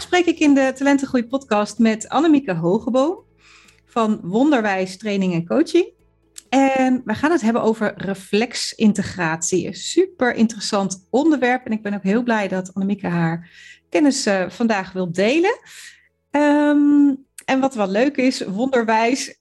[0.00, 3.24] Spreek ik in de Talentengroei podcast met Annemieke Hogeboom
[3.84, 5.92] van Wonderwijs Training en Coaching.
[6.48, 9.66] En we gaan het hebben over reflexintegratie.
[9.66, 11.66] Een super interessant onderwerp.
[11.66, 13.50] En ik ben ook heel blij dat Annemieke haar
[13.88, 15.58] kennis uh, vandaag wil delen.
[16.30, 19.38] Um, en wat wel leuk is, wonderwijs.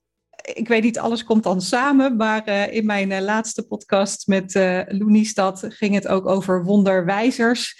[0.53, 2.15] Ik weet niet, alles komt dan samen.
[2.15, 7.77] Maar uh, in mijn uh, laatste podcast met uh, Loenistad ging het ook over wonderwijzers.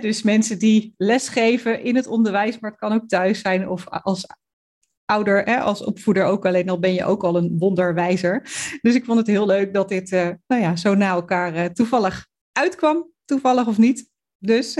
[0.00, 4.26] Dus mensen die lesgeven in het onderwijs, maar het kan ook thuis zijn of als
[5.04, 6.46] ouder, hè, als opvoeder ook.
[6.46, 8.40] Alleen al ben je ook al een wonderwijzer.
[8.80, 10.10] Dus ik vond het heel leuk dat dit
[10.46, 13.12] nou ja, zo na elkaar toevallig uitkwam.
[13.24, 14.08] Toevallig of niet.
[14.38, 14.76] Dus.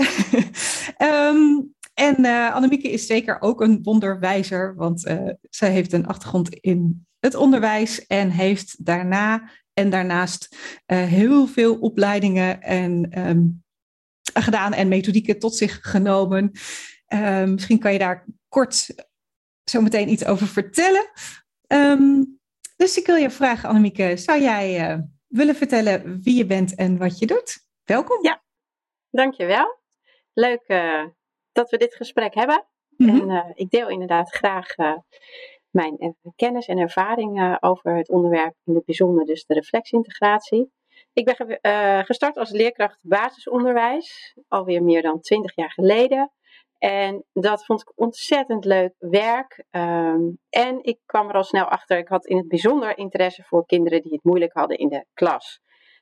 [0.97, 5.01] um, En uh, Annemieke is zeker ook een wonderwijzer, want
[5.49, 12.61] zij heeft een achtergrond in het onderwijs en heeft daarna en daarnaast heel veel opleidingen
[12.61, 13.64] en, um,
[14.33, 16.51] gedaan en methodieken tot zich genomen.
[17.45, 18.87] misschien kan je daar kort
[19.63, 21.09] zo meteen iets over vertellen.
[21.67, 22.39] Um,
[22.77, 27.19] dus ik wil je vragen, Annemieke, zou jij willen vertellen wie je bent en wat
[27.19, 27.65] je doet?
[27.83, 28.23] Welkom.
[28.23, 28.43] Ja,
[29.09, 29.79] dankjewel.
[30.33, 30.67] Leuk
[31.51, 32.65] dat we dit gesprek hebben.
[32.97, 33.21] Mm -hmm.
[33.21, 34.75] En uh, ik deel inderdaad graag
[35.69, 40.71] mijn kennis en ervaring over het onderwerp, in het bijzonder dus de reflexintegratie.
[41.15, 46.31] Ik ben gestart als leerkracht basisonderwijs, alweer meer dan twintig jaar geleden.
[46.77, 49.65] En dat vond ik ontzettend leuk werk.
[49.71, 53.65] Um, en ik kwam er al snel achter, ik had in het bijzonder interesse voor
[53.65, 55.59] kinderen die het moeilijk hadden in de klas.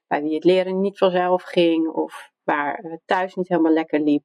[0.07, 4.23] Bij wie het leren niet vanzelf ging of waar thuis niet helemaal lekker liep.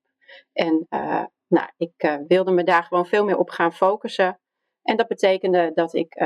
[0.53, 4.41] En uh, nou, ik uh, wilde me daar gewoon veel meer op gaan focussen.
[4.83, 6.23] En dat betekende dat ik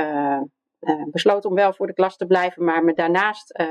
[1.11, 3.63] besloot om wel voor de klas te blijven, maar me daarnaast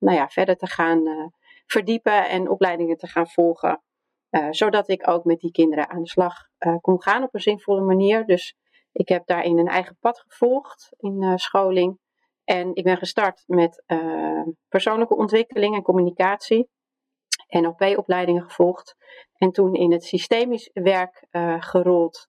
[0.00, 1.32] nou ja, verder te gaan
[1.66, 3.82] verdiepen en opleidingen te gaan volgen.
[4.50, 6.34] zodat ik ook met die kinderen aan de slag
[6.80, 8.26] kon gaan op een zinvolle manier.
[8.26, 8.56] Dus
[8.92, 11.98] ik heb daarin een eigen pad gevolgd in scholing.
[12.44, 13.84] En ik ben gestart met
[14.68, 16.68] persoonlijke ontwikkeling en communicatie.
[17.48, 18.96] NLP-opleidingen gevolgd.
[19.36, 21.26] En toen in het systemisch werk
[21.58, 22.28] gerold.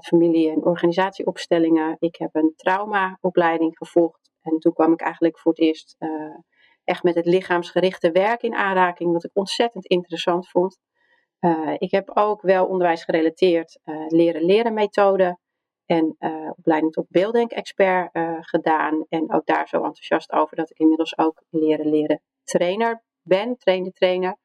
[0.00, 1.96] Familie- en organisatieopstellingen.
[1.98, 4.30] Ik heb een traumaopleiding gevolgd.
[4.42, 5.96] En toen kwam ik eigenlijk voor het eerst
[6.84, 9.12] echt met het lichaamsgerichte werk in aanraking.
[9.12, 10.78] Wat ik ontzettend interessant vond.
[11.78, 15.38] ik heb ook wel onderwijs gerelateerd leren leren methode.
[15.86, 16.16] En
[16.56, 18.10] opleiding tot beelddenkexpert
[18.40, 19.06] gedaan.
[19.08, 23.92] En ook daar zo enthousiast over dat ik inmiddels ook leren leren trainer ben, trainde
[23.92, 24.36] trainer.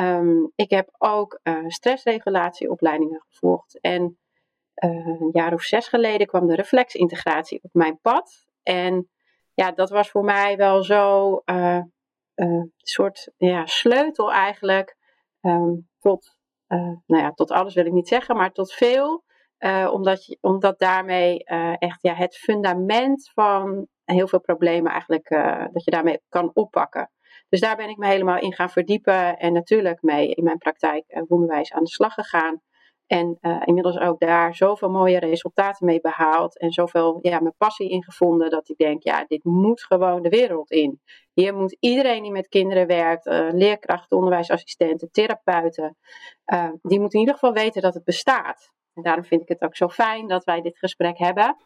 [0.00, 3.80] Um, ik heb ook stressregulatieopleidingen gevolgd.
[3.80, 4.18] En
[4.74, 8.46] een jaar of zes geleden kwam de reflexintegratie op mijn pad.
[8.62, 9.10] En
[9.54, 11.80] ja, dat was voor mij wel zo uh,
[12.76, 14.96] soort ja, sleutel eigenlijk
[15.40, 16.36] um, tot,
[17.06, 19.24] nou ja, tot alles wil ik niet zeggen, maar tot veel.
[19.90, 21.44] omdat, je, omdat daarmee
[21.78, 25.28] echt ja, het fundament van heel veel problemen eigenlijk,
[25.72, 27.10] dat je daarmee kan oppakken.
[27.50, 31.04] Dus daar ben ik me helemaal in gaan verdiepen en natuurlijk mee in mijn praktijk
[31.08, 32.62] uh, onderwijs aan de slag gegaan.
[33.10, 36.58] En uh, inmiddels ook daar zoveel mooie resultaten mee behaald.
[36.58, 38.50] En zoveel ja, mijn passie in gevonden.
[38.50, 41.00] Dat ik denk, ja, dit moet gewoon de wereld in.
[41.32, 43.26] Hier moet iedereen die met kinderen werkt.
[43.26, 45.96] Uh, leerkrachten, onderwijsassistenten, therapeuten.
[46.52, 48.70] Uh, die moeten in ieder geval weten dat het bestaat.
[48.94, 51.56] En daarom vind ik het ook zo fijn dat wij dit gesprek hebben.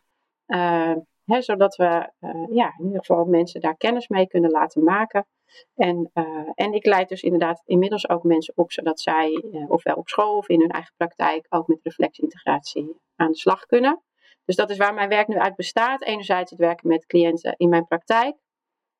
[1.24, 2.10] Zodat we
[2.50, 5.26] ja, in ieder geval mensen daar kennis mee kunnen laten maken.
[5.74, 9.96] En, uh, en ik leid dus inderdaad inmiddels ook mensen op, zodat zij, uh, ofwel
[9.96, 14.02] op school of in hun eigen praktijk, ook met reflexintegratie aan de slag kunnen.
[14.44, 16.02] Dus dat is waar mijn werk nu uit bestaat.
[16.02, 18.36] Enerzijds het werken met cliënten in mijn praktijk,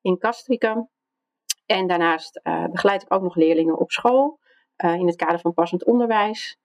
[0.01, 0.89] in Castricum.
[1.65, 4.39] En daarnaast begeleid ik ook nog leerlingen op school,
[4.75, 6.57] in het kader van passend onderwijs.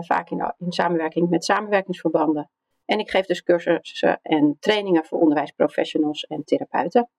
[0.00, 2.50] vaak in, in samenwerking met samenwerkingsverbanden.
[2.86, 7.10] En ik geef dus cursussen en trainingen voor onderwijsprofessionals en therapeuten.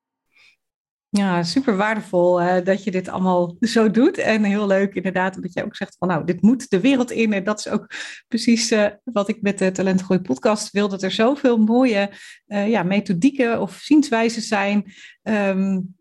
[1.09, 4.17] Ja, super waardevol uh, dat je dit allemaal zo doet.
[4.17, 7.33] En heel leuk inderdaad dat je ook zegt van nou, dit moet de wereld in.
[7.33, 7.89] En dat is ook
[8.27, 10.87] precies uh, wat ik met de Talentgroei podcast wil.
[10.87, 12.09] Dat er zoveel mooie
[12.47, 14.93] uh, ja, methodieken of zienswijzen zijn.
[15.23, 15.95] Um,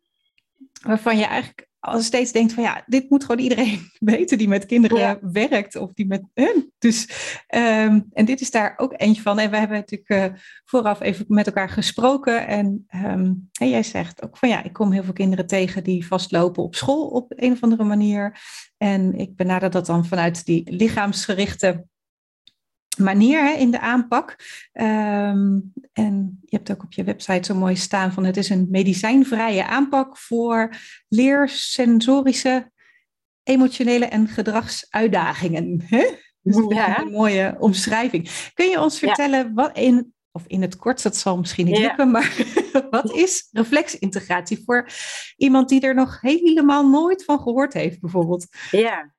[0.82, 3.80] waarvan je eigenlijk al steeds denkt van ja, dit moet gewoon iedereen
[4.14, 6.72] weten die met kinderen werkt of die met hen.
[6.78, 7.08] Dus,
[7.54, 9.38] um, en dit is daar ook eentje van.
[9.38, 12.46] En we hebben natuurlijk uh, vooraf even met elkaar gesproken.
[12.46, 16.06] En, um, en jij zegt ook van ja, ik kom heel veel kinderen tegen die
[16.06, 18.40] vastlopen op school op een of andere manier.
[18.76, 21.84] En ik benader dat dan vanuit die lichaamsgerichte
[22.98, 24.36] manier hè, in de aanpak.
[24.72, 28.66] Um, en je hebt ook op je website zo mooi staan van het is een
[28.70, 30.74] medicijnvrije aanpak voor
[31.08, 32.70] leersensorische,
[33.42, 35.82] emotionele en gedragsuitdagingen.
[35.84, 36.06] Hè?
[36.42, 36.98] Dus ja.
[36.98, 38.50] een mooie omschrijving.
[38.54, 42.10] Kun je ons vertellen wat in, of in het kort, dat zal misschien niet lukken,
[42.10, 42.36] maar
[42.90, 44.88] wat is reflexintegratie voor
[45.36, 48.46] iemand die er nog helemaal nooit van gehoord heeft, bijvoorbeeld?
[48.70, 49.14] Ja,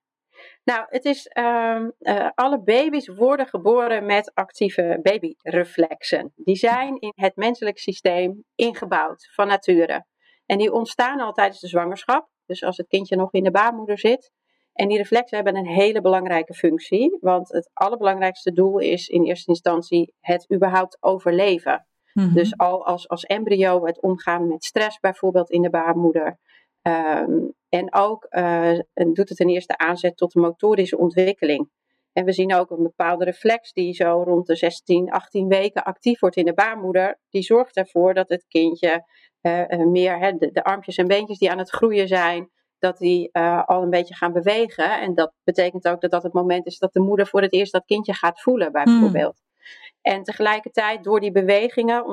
[0.67, 6.31] nou, het is, uh, uh, alle baby's worden geboren met actieve babyreflexen.
[6.35, 10.05] Die zijn in het menselijk systeem ingebouwd van nature.
[10.45, 12.29] En die ontstaan al tijdens de zwangerschap.
[12.45, 14.31] Dus als het kindje nog in de baarmoeder zit.
[14.73, 17.17] En die reflexen hebben een hele belangrijke functie.
[17.21, 21.87] Want het allerbelangrijkste doel is in eerste instantie het überhaupt overleven.
[22.13, 22.33] Mhm.
[22.33, 26.39] Dus al als, als embryo het omgaan met stress bijvoorbeeld in de baarmoeder.
[26.87, 31.69] Um, en ook uh, doet het een eerste aanzet tot de motorische ontwikkeling.
[32.13, 36.19] En we zien ook een bepaalde reflex die zo rond de 16, 18 weken actief
[36.19, 37.19] wordt in de baarmoeder.
[37.29, 39.05] Die zorgt ervoor dat het kindje
[39.41, 42.49] uh, meer, hè, de, de, armpjes en beentjes die aan het groeien zijn,
[42.79, 44.99] dat die uh, al een beetje gaan bewegen.
[45.01, 47.71] En dat betekent ook dat dat het moment is dat de moeder voor het eerst
[47.71, 49.41] dat kindje gaat voelen, bijvoorbeeld.
[49.41, 50.13] Hmm.
[50.13, 52.05] En tegelijkertijd, door die bewegingen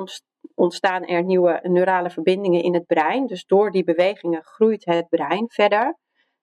[0.55, 3.27] ontstaan er nieuwe neurale verbindingen in het brein.
[3.27, 5.97] Dus door die bewegingen groeit het brein verder.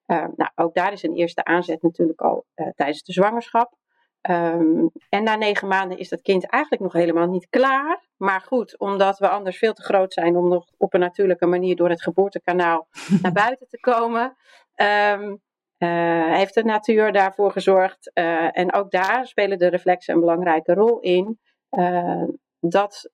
[0.07, 3.75] Uh, nou, ook daar is een eerste aanzet natuurlijk al uh, tijdens de zwangerschap.
[4.31, 8.07] Um, en na negen maanden is dat kind eigenlijk nog helemaal niet klaar.
[8.17, 11.77] Maar goed, omdat we anders veel te groot zijn om nog op een natuurlijke manier
[11.77, 12.89] door het geboortekanaal
[13.23, 14.37] naar buiten te komen,
[14.77, 15.41] um,
[15.79, 18.13] uh, heeft de natuur daarvoor gezorgd.
[18.53, 21.39] en ook daar spelen de reflexen een belangrijke rol in
[22.69, 23.11] dat,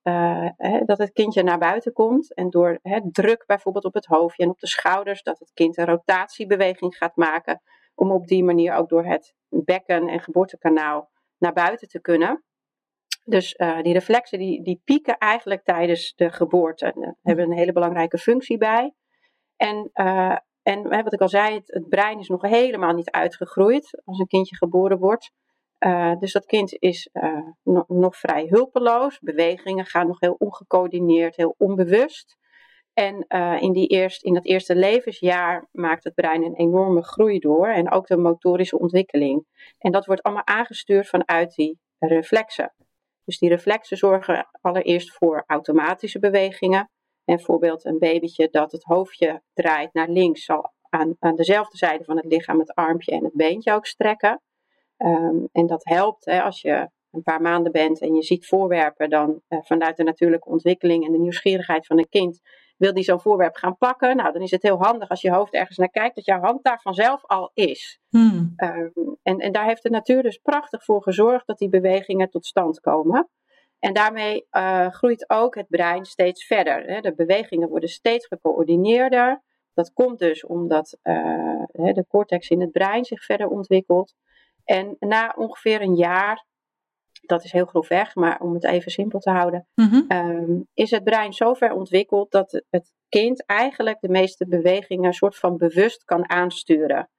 [0.57, 2.35] hè, dat het kindje naar buiten komt.
[2.35, 5.77] En door hè, druk bijvoorbeeld op het hoofdje en op de schouders, dat het kind
[5.77, 7.63] een rotatiebeweging gaat maken.
[7.95, 12.45] Om op die manier ook door het bekken en geboortekanaal naar buiten te kunnen.
[13.25, 16.93] Dus uh, die reflexen die, die pieken eigenlijk tijdens de geboorte.
[16.93, 18.95] En hebben een hele belangrijke functie bij.
[19.57, 24.19] En, uh, en wat ik al zei, het brein is nog helemaal niet uitgegroeid als
[24.19, 25.33] een kindje geboren wordt.
[25.87, 27.09] Uh, dus dat kind is
[27.63, 29.19] no nog vrij hulpeloos.
[29.19, 32.37] Bewegingen gaan nog heel ongecoördineerd, heel onbewust.
[32.93, 37.39] En uh, in, die eerst, in dat eerste levensjaar maakt het brein een enorme groei
[37.39, 37.69] door.
[37.69, 39.47] En ook de motorische ontwikkeling.
[39.79, 42.75] En dat wordt allemaal aangestuurd vanuit die reflexen.
[43.25, 46.91] Dus die reflexen zorgen allereerst voor automatische bewegingen.
[47.25, 52.05] En bijvoorbeeld een babytje dat het hoofdje draait naar links zal aan, aan dezelfde zijde
[52.05, 54.43] van het lichaam het armpje en het beentje ook strekken.
[54.99, 59.11] Um, en dat helpt hè, als je een paar maanden bent en je ziet voorwerpen,
[59.11, 62.41] dan uh, vanuit de natuurlijke ontwikkeling en de nieuwsgierigheid van een kind
[62.77, 64.17] wil die zo'n voorwerp gaan pakken.
[64.17, 66.65] Nou, dan is het heel handig als je hoofd ergens naar kijkt, dat jouw hand
[66.65, 68.01] daar vanzelf al is.
[68.09, 68.53] Hmm.
[68.57, 72.47] Um, en, en daar heeft de natuur dus prachtig voor gezorgd dat die bewegingen tot
[72.47, 73.29] stand komen.
[73.79, 76.83] En daarmee uh, groeit ook het brein steeds verder.
[76.83, 77.01] Hè.
[77.01, 79.43] De bewegingen worden steeds gecoördineerder.
[79.75, 84.15] Dat komt dus omdat uh, de cortex in het brein zich verder ontwikkelt.
[84.69, 86.45] En na ongeveer een jaar,
[87.21, 90.03] dat is heel grof weg, maar om het even simpel te houden, mhm.
[90.09, 95.13] ehm, is het brein zo ver ontwikkeld dat het kind eigenlijk de meeste bewegingen een
[95.13, 97.11] soort van bewust kan aansturen.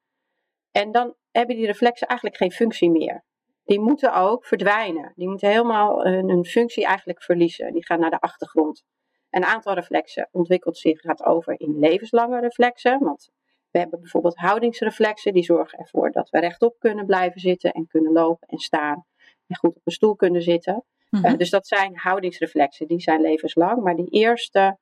[0.72, 3.24] En dan hebben die reflexen eigenlijk geen functie meer.
[3.63, 5.13] Die moeten ook verdwijnen.
[5.15, 7.74] Die moeten helemaal hun, functie eigenlijk verliezen.
[7.74, 8.84] Die gaan naar de achtergrond.
[9.29, 13.00] Een aantal reflexen ontwikkelt zich, gaat over in levenslange reflexen.
[13.00, 13.29] Want
[13.71, 18.11] we hebben bijvoorbeeld houdingsreflexen, die zorgen ervoor dat we rechtop kunnen blijven zitten en kunnen
[18.11, 19.05] lopen en staan
[19.47, 20.83] en goed op een stoel kunnen zitten.
[21.09, 21.25] Mhm.
[21.25, 23.83] Eh, dus dat zijn houdingsreflexen, die zijn levenslang.
[23.83, 24.77] Maar die eerste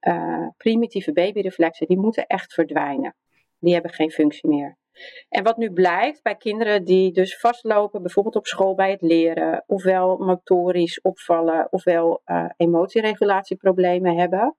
[0.00, 3.14] uh, primitieve babyreflexen, die moeten echt verdwijnen.
[3.58, 4.76] Die hebben geen functie meer.
[5.28, 9.64] En wat nu blijkt bij kinderen die dus vastlopen, bijvoorbeeld op school bij het leren,
[9.66, 14.56] ofwel motorisch opvallen, ofwel uh, emotieregulatieproblemen hebben,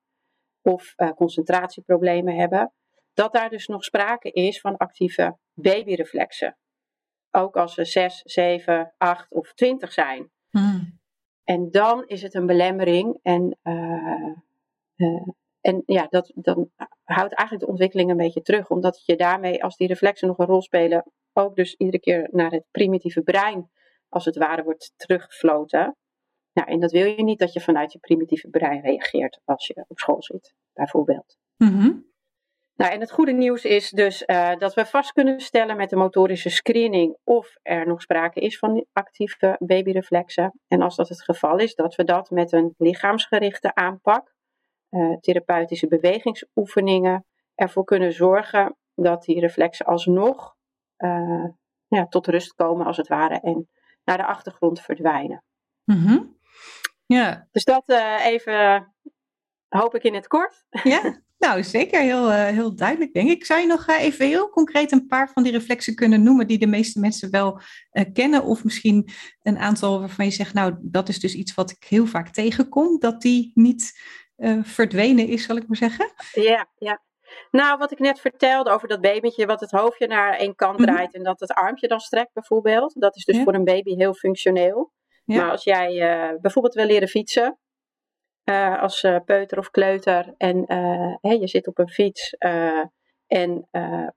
[0.61, 2.73] of concentratieproblemen hebben,
[3.19, 6.57] dat daar dus nog sprake is van actieve babyreflexen.
[7.31, 10.31] Ook als ze 6, 7, 8 of 20 zijn.
[10.49, 10.99] Hmm.
[11.43, 14.33] En dan is het een belemmering en, uh,
[14.95, 15.27] uh,
[15.61, 16.71] en ja, dat, dan
[17.03, 20.45] houdt eigenlijk de ontwikkeling een beetje terug, omdat je daarmee, als die reflexen nog een
[20.45, 23.69] rol spelen, ook dus iedere keer naar het primitieve brein,
[24.09, 25.95] als het ware, wordt teruggefloten.
[26.53, 29.85] Nou, en dat wil je niet dat je vanuit je primitieve brein reageert als je
[29.87, 31.37] op school zit, bijvoorbeeld.
[31.57, 32.07] Mm
[32.79, 35.95] Nou, en het goede nieuws is dus uh, dat we vast kunnen stellen met de
[35.95, 40.59] motorische screening of er nog sprake is van actieve babyreflexen.
[40.67, 44.33] En als dat het geval is, dat we dat met een lichaamsgerichte aanpak,
[44.89, 50.55] uh, therapeutische bewegingsoefeningen, ervoor kunnen zorgen dat die reflexen alsnog
[50.97, 51.45] uh,
[51.87, 53.69] ja, tot rust komen, als het ware, en
[54.03, 55.43] naar de achtergrond verdwijnen.
[55.85, 56.37] Mm -hmm.
[57.05, 57.47] Ja.
[57.51, 57.83] Dus dat
[58.23, 58.87] even
[59.67, 60.65] hoop ik in het kort.
[60.83, 63.45] Ja, nou zeker heel, uh, heel duidelijk denk ik.
[63.45, 66.57] Zou je nog uh, even heel concreet een paar van die reflexen kunnen noemen die
[66.57, 68.43] de meeste mensen wel uh, kennen?
[68.43, 69.09] Of misschien
[69.41, 72.99] een aantal waarvan je zegt, nou dat is dus iets wat ik heel vaak tegenkom,
[72.99, 74.01] dat die niet
[74.61, 76.11] verdwenen is, zal ik maar zeggen?
[76.31, 77.01] Ja, ja.
[77.51, 80.97] Nou, wat ik net vertelde over dat babytje, wat het hoofdje naar één kant draait
[80.97, 81.13] mm -hmm.
[81.13, 83.01] en dat het armpje dan strekt bijvoorbeeld.
[83.01, 83.43] Dat is dus ja.
[83.43, 84.91] voor een baby heel functioneel.
[85.25, 85.35] Ja.
[85.35, 85.89] Maar als jij
[86.41, 87.59] bijvoorbeeld wil leren fietsen,
[88.49, 90.63] uh, als uh, peuter of kleuter en
[91.21, 92.35] hè, je zit op een fiets
[93.27, 93.67] en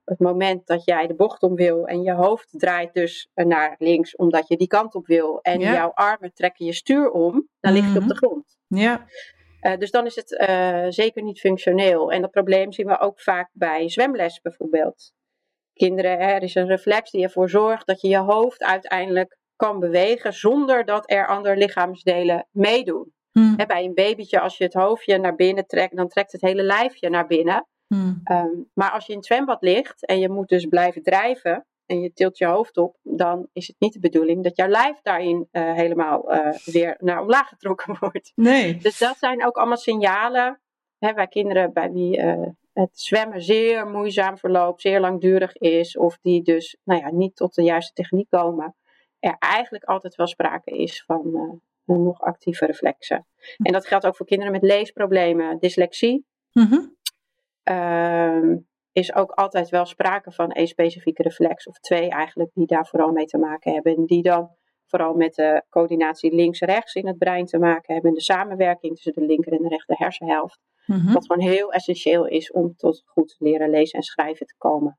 [0.04, 4.16] het moment dat jij de bocht om wil en je hoofd draait dus naar links
[4.16, 5.72] omdat je die kant op wil en ja.
[5.72, 8.56] jouw armen trekken je stuur om, dan lig je op de grond.
[8.66, 9.06] Ja.
[9.78, 10.28] dus dan is het
[10.94, 12.12] zeker niet functioneel.
[12.12, 15.12] En dat probleem zien we ook vaak bij zwemles bijvoorbeeld.
[15.72, 20.32] Kinderen, er is een reflex die ervoor zorgt dat je je hoofd uiteindelijk kan bewegen
[20.32, 23.12] zonder dat er andere lichaamsdelen meedoen.
[23.32, 23.54] Hmm.
[23.56, 26.62] He, bij een babytje, als je het hoofdje naar binnen trekt, dan trekt het hele
[26.62, 27.66] lijfje naar binnen.
[27.86, 28.20] Hmm.
[28.24, 32.00] Um, maar als je in het zwembad ligt en je moet dus blijven drijven en
[32.00, 35.48] je tilt je hoofd op, dan is het niet de bedoeling dat jouw lijf daarin
[35.52, 38.32] uh, helemaal uh, weer naar omlaag getrokken wordt.
[38.34, 38.76] Nee.
[38.76, 40.60] Dus dat zijn ook allemaal signalen
[40.98, 46.18] hè, bij kinderen bij wie uh, het zwemmen zeer moeizaam verloopt, zeer langdurig is, of
[46.22, 48.76] die dus nou ja, niet tot de juiste techniek komen.
[49.18, 53.26] Er eigenlijk altijd wel sprake is van nog actieve reflexen.
[53.62, 56.26] En dat geldt ook voor kinderen met leesproblemen, dyslexie.
[56.52, 56.96] -hmm.
[57.70, 58.56] uh,
[58.92, 63.12] is ook altijd wel sprake van een specifieke reflex, of twee eigenlijk, die daar vooral
[63.12, 63.96] mee te maken hebben.
[63.96, 64.50] En die dan
[64.86, 68.10] vooral met de coördinatie links-rechts in het brein te maken hebben.
[68.10, 70.60] En de samenwerking tussen de linker en de rechter hersenhelft.
[70.84, 71.12] -hmm.
[71.12, 74.98] Wat gewoon heel essentieel is om tot goed leren lezen en schrijven te komen.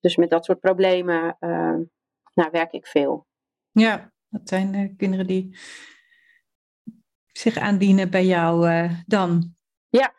[0.00, 1.78] Dus met dat soort problemen uh,
[2.34, 3.26] nou, werk ik veel.
[3.70, 5.56] Ja, dat zijn uh, kinderen die
[7.32, 9.54] zich aandienen bij jou uh, dan.
[9.88, 10.14] Ja,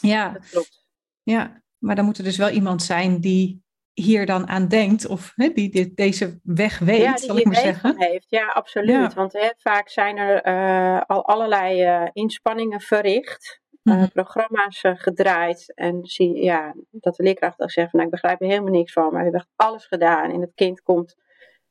[0.00, 0.86] ja, dat klopt.
[1.22, 5.32] Ja, maar dan moet er dus wel iemand zijn die hier dan aan denkt of
[5.34, 7.94] hè, die dit, deze weg weet, ja, zal ik maar zeggen.
[7.98, 8.26] Heeft.
[8.28, 9.12] Ja, absoluut.
[9.12, 9.12] Ja.
[9.14, 13.64] Want hè, vaak zijn er uh, al allerlei inspanningen verricht.
[13.82, 14.10] Mm -hmm.
[14.10, 18.46] programma's gedraaid en zie ja, dat de leerkracht dan zegt van nou, ik begrijp er
[18.46, 21.16] helemaal niks van, maar we hebben alles gedaan en het kind komt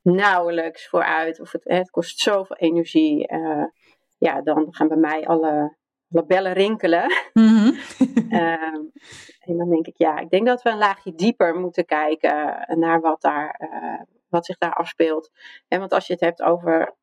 [0.05, 3.31] nauwelijks vooruit of het, het kost zoveel energie.
[3.31, 3.65] Uh,
[4.17, 5.77] ja, dan gaan bij mij alle,
[6.11, 7.11] alle bellen rinkelen.
[7.33, 7.77] Mm -hmm.
[8.29, 8.73] uh,
[9.39, 13.01] en dan denk ik, ja, ik denk dat we een laagje dieper moeten kijken naar
[13.01, 15.29] wat, daar, uh, wat zich daar afspeelt.
[15.67, 16.95] En want als je het hebt over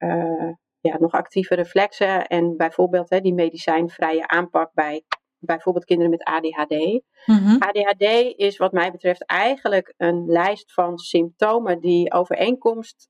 [0.80, 5.04] ja, nog actieve reflexen en bijvoorbeeld hè, die medicijnvrije aanpak bij
[5.44, 7.02] bijvoorbeeld kinderen met ADHD.
[7.26, 7.56] Mm -hmm.
[7.58, 13.08] ADHD is wat mij betreft eigenlijk een lijst van symptomen die overeenkomst,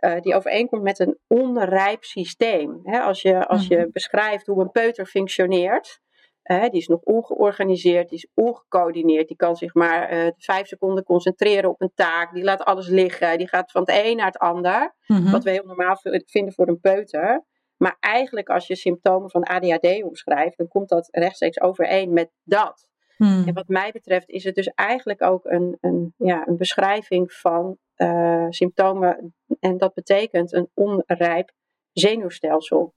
[0.00, 2.80] uh, die overeenkomt met een onrijp systeem.
[2.82, 3.92] He, als je, als je mm -hmm.
[3.92, 6.00] beschrijft hoe een peuter functioneert,
[6.44, 11.04] uh, die is nog ongeorganiseerd, die is ongecoördineerd, die kan zich maar uh, vijf seconden
[11.04, 14.38] concentreren op een taak, die laat alles liggen, die gaat van het een naar het
[14.38, 15.30] ander, mm -hmm.
[15.30, 17.44] wat we heel normaal vinden voor een peuter.
[17.76, 22.88] Maar eigenlijk als je symptomen van ADHD omschrijft, dan komt dat rechtstreeks overeen met dat.
[23.16, 23.46] Hmm.
[23.46, 27.78] En wat mij betreft is het dus eigenlijk ook een, een, ja, een beschrijving van
[27.96, 29.34] uh, symptomen.
[29.60, 31.52] En dat betekent een onrijp
[31.92, 32.94] zenuwstelsel.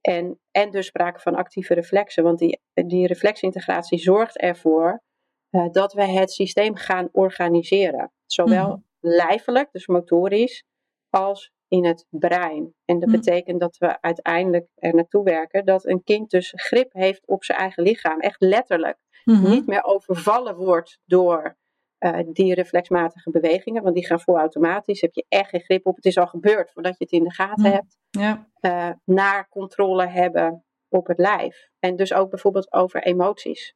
[0.00, 2.22] En, en dus sprake van actieve reflexen.
[2.22, 5.02] Want die, die reflexintegratie zorgt ervoor
[5.50, 8.12] uh, dat we het systeem gaan organiseren.
[8.26, 8.84] Zowel Hmm.
[9.00, 10.64] lijfelijk, dus motorisch,
[11.10, 12.74] als in het brein.
[12.84, 13.16] En dat Hm.
[13.16, 17.58] betekent dat we uiteindelijk er naartoe werken dat een kind dus grip heeft op zijn
[17.58, 18.20] eigen lichaam.
[18.20, 18.98] Echt letterlijk.
[19.24, 19.50] Mhm.
[19.50, 21.56] Niet meer overvallen wordt door
[21.98, 25.00] uh, die reflexmatige bewegingen, want die gaan vol automatisch.
[25.00, 25.96] Heb je echt geen grip op.
[25.96, 27.72] Het is al gebeurd voordat je het in de gaten Hm.
[27.72, 27.96] hebt.
[28.10, 28.48] Ja.
[28.60, 31.68] Uh, naar controle hebben op het lijf.
[31.78, 33.74] En dus ook bijvoorbeeld over emoties.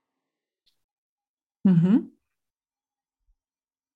[1.60, 1.98] Mhm.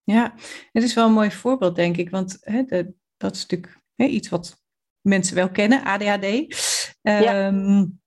[0.02, 0.34] Ja,
[0.72, 2.10] het is wel een mooi voorbeeld, denk ik.
[2.10, 4.62] Want hè, de, dat is natuurlijk hè, iets wat
[5.00, 6.26] mensen wel kennen, ADHD.
[7.02, 7.46] Ja.
[7.46, 8.00] Um,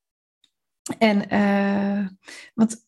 [0.97, 2.07] en, uh,
[2.53, 2.85] want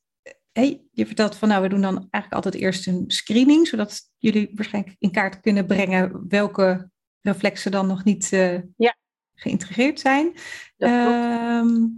[0.52, 4.52] hey, je vertelt van, nou, we doen dan eigenlijk altijd eerst een screening, zodat jullie
[4.54, 6.90] waarschijnlijk in kaart kunnen brengen welke
[7.22, 8.98] reflexen dan nog niet uh, ja.
[9.34, 10.34] geïntegreerd zijn.
[10.78, 11.96] Um,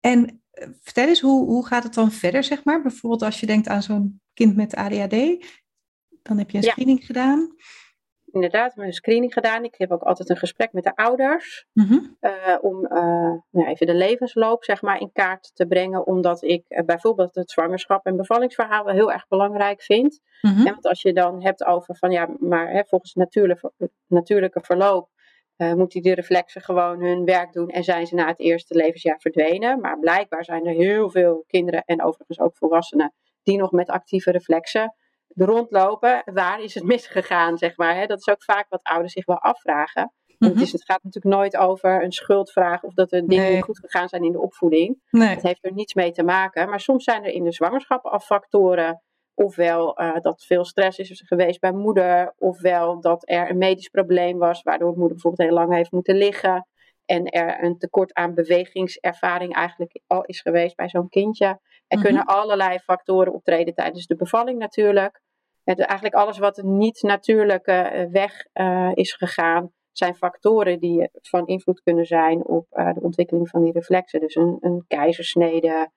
[0.00, 0.42] en
[0.80, 2.82] vertel eens, hoe, hoe gaat het dan verder, zeg maar?
[2.82, 5.46] Bijvoorbeeld als je denkt aan zo'n kind met ADHD.
[6.22, 7.54] Dan heb je een screening gedaan
[8.32, 9.64] inderdaad een screening gedaan.
[9.64, 11.66] Ik heb ook altijd een gesprek met de ouders.
[11.72, 11.98] Mhm.
[12.20, 12.90] Eh, om uh,
[13.50, 16.06] nou, even de levensloop zeg maar, in kaart te brengen.
[16.06, 20.20] Omdat ik uh, bijvoorbeeld het zwangerschap en bevallingsverhaal wel heel erg belangrijk vind.
[20.40, 23.72] Mm want als je dan hebt over van ja, maar hè, volgens natuurlijke,
[24.06, 25.08] natuurlijke verloop.
[25.56, 29.80] moeten die reflexen gewoon hun werk doen en zijn ze na het eerste levensjaar verdwenen.
[29.80, 34.30] Maar blijkbaar zijn er heel veel kinderen en overigens ook volwassenen die nog met actieve
[34.30, 34.94] reflexen
[35.34, 36.22] rondlopen.
[36.24, 37.96] Waar is het misgegaan, zeg maar.
[37.96, 38.06] Hè?
[38.06, 40.12] Dat is ook vaak wat ouders zich wel afvragen.
[40.38, 43.78] Het, is, het, gaat natuurlijk nooit over een schuldvraag of dat er dingen niet goed
[43.78, 45.00] gegaan zijn in de opvoeding.
[45.10, 45.28] Nee.
[45.28, 46.68] Het heeft er niets mee te maken.
[46.68, 49.02] Maar soms zijn er in de zwangerschap al factoren.
[49.34, 52.34] Ofwel uh, dat veel stress is geweest bij moeder.
[52.38, 54.62] Ofwel dat er een medisch probleem was.
[54.62, 56.66] Waardoor moeder bijvoorbeeld heel lang heeft moeten liggen.
[57.10, 61.46] En er een tekort aan bewegingservaring eigenlijk al is geweest bij zo'n kindje.
[61.86, 62.02] Er mhm.
[62.02, 65.20] kunnen allerlei factoren optreden tijdens de bevalling natuurlijk.
[65.64, 71.46] Het, eigenlijk alles wat niet natuurlijke eh, weg uh, is gegaan, zijn factoren die van
[71.46, 74.20] invloed kunnen zijn op uh, de ontwikkeling van die reflexen.
[74.20, 75.90] Dus een, een keizersnede,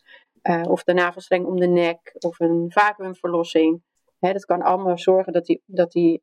[0.69, 3.81] of de navelstreng om de nek, of een vacuümverlossing.
[4.19, 6.21] Hè, dat kan allemaal zorgen dat die, dat die,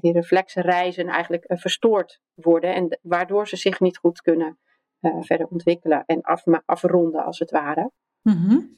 [0.00, 2.74] die reflexreizen eigenlijk verstoord worden.
[2.74, 4.58] En waardoor ze zich niet goed kunnen
[5.20, 7.90] verder ontwikkelen en af, afronden als het ware.
[8.22, 8.76] Mm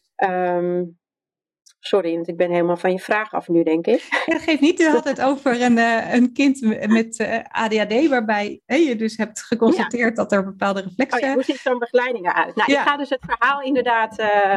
[1.80, 4.06] sorry, want ik ben helemaal van je vraag af nu, denk ik.
[4.26, 4.78] Ja, dat geeft niet.
[4.78, 9.16] Je had het over een, uh, een kind met uh, eh, ADHD, waarbij je dus
[9.16, 11.18] hebt geconstateerd dat er bepaalde reflexen...
[11.22, 12.54] Oh ja, hoe ziet zo'n begeleiding eruit?
[12.54, 14.56] Nou, ik ga dus het verhaal inderdaad uh,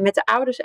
[0.00, 0.58] met de ouders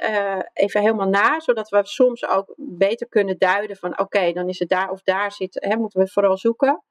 [0.54, 4.70] even helemaal na, zodat we soms ook beter kunnen duiden van oké, dan is het
[4.70, 6.84] daar of daar zit, hè, moeten we vooral zoeken.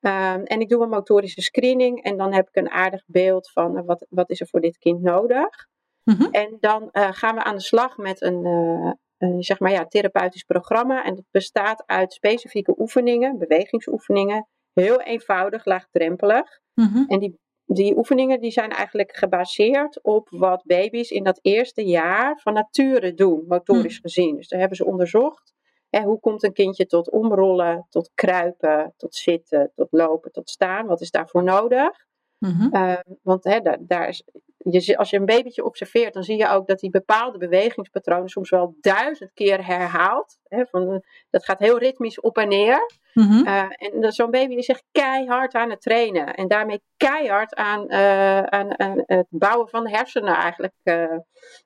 [0.00, 3.84] Um, en ik doe een motorische screening en dan heb ik een aardig beeld van
[3.84, 5.68] wat, wat is er voor dit kind nodig.
[6.04, 6.28] Mhm.
[6.30, 8.96] En dan gaan we aan de slag met een,
[9.38, 11.04] zeg maar ja, therapeutisch programma.
[11.04, 14.48] En dat bestaat uit specifieke oefeningen, bewegingsoefeningen.
[14.72, 16.60] Heel eenvoudig, laagdrempelig.
[16.74, 17.38] Mm En die,
[17.72, 23.14] die oefeningen die zijn eigenlijk gebaseerd op wat baby's in dat eerste jaar van nature
[23.14, 24.00] doen, motorisch mm.
[24.02, 24.36] gezien.
[24.36, 25.54] Dus daar hebben ze onderzocht.
[25.90, 30.86] Hè, hoe komt een kindje tot omrollen, tot kruipen, tot zitten, tot lopen, tot staan?
[30.86, 32.08] Wat is daarvoor nodig?
[32.40, 34.24] Mm want hè, daar, daar is,
[34.58, 38.50] je, als je een babytje observeert, dan zie je ook dat hij bepaalde bewegingspatronen soms
[38.50, 40.38] wel duizend keer herhaalt.
[40.48, 42.90] Hè, van, dat gaat heel ritmisch op en neer.
[43.14, 46.34] Mm en zo'n baby is echt keihard aan het trainen.
[46.34, 51.16] En daarmee keihard aan, uh, aan, aan het bouwen van de hersenen eigenlijk uh,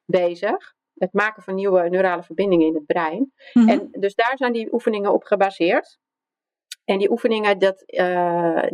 [0.06, 0.74] bezig.
[0.94, 3.32] Het maken van nieuwe neurale verbindingen in het brein.
[3.52, 3.68] Mhm.
[3.68, 5.98] En dus daar zijn die oefeningen op gebaseerd.
[6.84, 7.84] En die oefeningen, dat,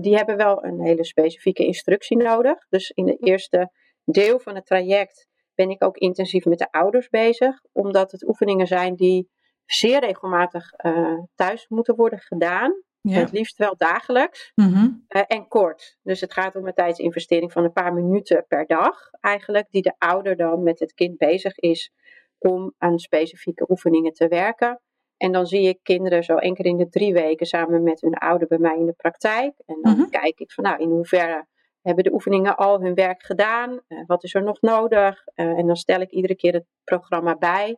[0.01, 2.67] die hebben wel een hele specifieke instructie nodig.
[2.69, 3.71] Dus in de eerste
[4.05, 8.67] deel van het traject ben ik ook intensief met de ouders bezig, omdat het oefeningen
[8.67, 9.31] zijn die
[9.65, 12.83] zeer regelmatig uh, thuis moeten worden gedaan.
[13.01, 14.89] Het liefst wel dagelijks mhm.
[15.09, 15.99] eh, en kort.
[16.03, 19.95] Dus het gaat om een tijdsinvestering van een paar minuten per dag, eigenlijk, die de
[19.99, 21.93] ouder dan met het kind bezig is
[22.39, 24.81] om aan specifieke oefeningen te werken.
[25.21, 28.15] En dan zie ik kinderen zo één keer in de drie weken samen met hun
[28.15, 29.53] ouder bij mij in de praktijk.
[29.67, 30.09] En dan mhm.
[30.09, 31.47] kijk ik van nou, in hoeverre
[31.83, 33.81] hebben de oefeningen al hun werk gedaan?
[33.89, 35.23] Uh, wat is er nog nodig?
[35.37, 37.77] Uh, en dan stel ik iedere keer het programma bij.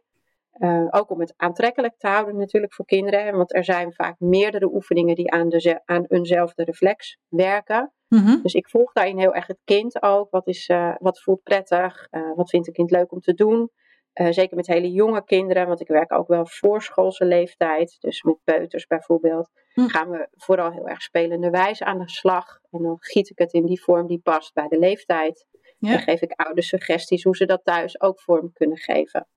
[0.58, 3.36] Uh, ook om het aantrekkelijk te houden natuurlijk voor kinderen.
[3.36, 7.92] Want er zijn vaak meerdere oefeningen die aan, de, aan eenzelfde reflex werken.
[8.08, 8.42] Mm-hmm.
[8.42, 10.30] Dus ik volg daarin heel erg het kind ook.
[10.30, 12.08] Wat, is, wat voelt prettig?
[12.34, 13.70] wat vindt een kind leuk om te doen?
[14.14, 18.36] Uh, zeker met hele jonge kinderen, want ik werk ook wel voorschoolse leeftijd, dus met
[18.44, 19.86] peuters bijvoorbeeld, hm.
[19.86, 22.58] gaan we vooral heel erg spelende wijze aan de slag.
[22.70, 25.46] En dan giet ik het in die vorm die past bij de leeftijd.
[25.78, 25.92] Ja.
[25.92, 29.28] En geef ik ouders suggesties hoe ze dat thuis ook vorm kunnen geven.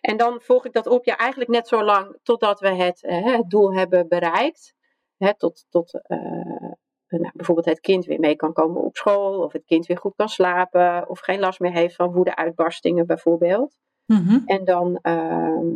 [0.00, 3.24] En dan volg ik dat op, ja, eigenlijk net zo lang totdat we het, uh,
[3.36, 4.74] het doel hebben bereikt.
[5.16, 6.69] Hè, tot tot uh,
[7.18, 10.14] nou, bijvoorbeeld het kind weer mee kan komen op school, of het kind weer goed
[10.16, 13.76] kan slapen, of geen last meer heeft van woede-uitbarstingen bijvoorbeeld.
[14.06, 14.38] Mhm.
[14.46, 15.74] En, dan, uh,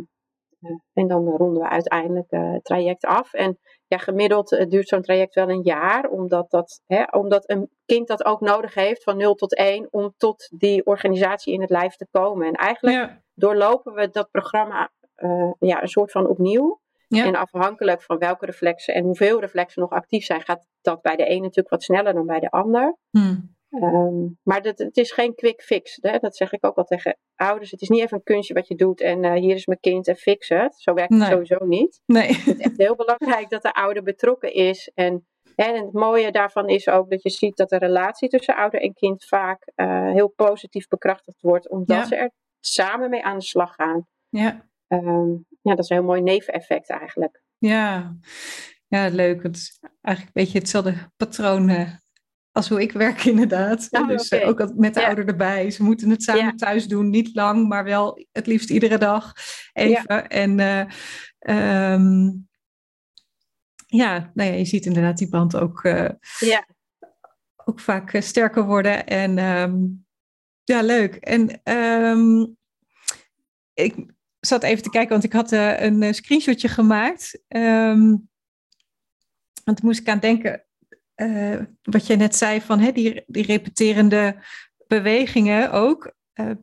[0.93, 3.33] en dan ronden we uiteindelijk uh, het traject af.
[3.33, 7.69] En ja, gemiddeld uh, duurt zo'n traject wel een jaar, omdat, dat, hè, omdat een
[7.85, 11.69] kind dat ook nodig heeft van 0 tot 1 om tot die organisatie in het
[11.69, 12.47] lijf te komen.
[12.47, 14.91] En eigenlijk doorlopen we dat programma
[15.59, 16.79] ja, een soort van opnieuw.
[17.23, 21.29] En afhankelijk van welke reflexen en hoeveel reflexen nog actief zijn, gaat dat bij de
[21.29, 22.97] een natuurlijk wat sneller dan bij de ander.
[23.09, 23.55] Hmm.
[23.69, 25.97] Ehm, maar dat, het is geen quick fix.
[26.01, 26.17] Hè?
[26.17, 27.71] Dat zeg ik ook al tegen ouders.
[27.71, 30.07] Het is niet even een kunstje wat je doet en uh, hier is mijn kind
[30.07, 30.75] en fix het.
[30.81, 32.01] Zo werkt het sowieso niet.
[32.05, 32.27] Nee.
[32.27, 34.91] Het is echt heel belangrijk dat de ouder betrokken is.
[34.93, 38.81] En, en het mooie daarvan is ook dat je ziet dat de relatie tussen ouder
[38.81, 41.69] en kind vaak uh, heel positief bekrachtigd wordt.
[41.69, 44.07] Omdat ze er samen mee aan de slag gaan.
[44.29, 44.65] Ja.
[44.87, 45.33] ehm,
[45.65, 47.41] ja, dat is een heel mooi neveneffect eigenlijk.
[47.57, 48.15] Ja,
[48.87, 49.43] ja leuk.
[49.43, 51.93] Het is eigenlijk een beetje hetzelfde patroon uh,
[52.51, 53.87] als hoe ik werk inderdaad.
[53.91, 55.71] Oh, dus uh, ook met de ouder erbij.
[55.71, 57.09] Ze moeten het samen thuis doen.
[57.09, 59.33] Niet lang, maar wel het liefst iedere dag
[59.73, 60.27] even.
[60.27, 60.59] En
[61.39, 62.47] um,
[63.87, 65.81] ja, nou ja, je ziet inderdaad die band ook,
[66.39, 66.67] ja.
[67.55, 69.05] ook vaak sterker worden.
[69.05, 70.05] En um,
[70.63, 71.15] ja, leuk.
[71.15, 72.57] En um,
[73.73, 74.14] ik
[74.45, 77.39] zat even te kijken, want ik had uh, een uh, screenshotje gemaakt.
[77.47, 78.29] Um,
[79.63, 80.65] want moest ik aan denken,
[81.15, 84.35] uh, wat je net zei, van hè, die, die repeterende
[84.87, 86.13] bewegingen ook,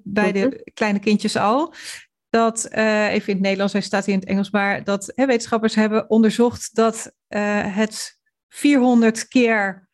[0.03, 0.57] bij de mhm.
[0.75, 1.75] kleine kindjes al.
[2.31, 5.75] Dat, even in het Nederlands, hij staat hier in het Engels, maar dat hè, wetenschappers
[5.75, 8.19] hebben onderzocht dat het
[8.49, 9.89] 400 keer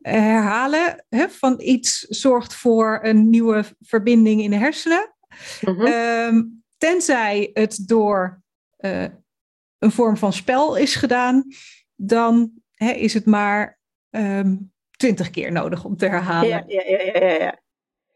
[0.00, 5.14] herhalen hè, van iets zorgt voor een nieuwe verbinding in de hersenen.
[5.60, 6.57] -hmm.
[6.78, 8.42] Tenzij het door
[8.78, 9.04] uh,
[9.78, 11.44] een vorm van spel is gedaan,
[11.94, 13.78] dan hè, is het maar
[14.10, 16.48] um, twintig keer nodig om te herhalen.
[16.48, 17.58] Ja, ja, ja, ja, ja.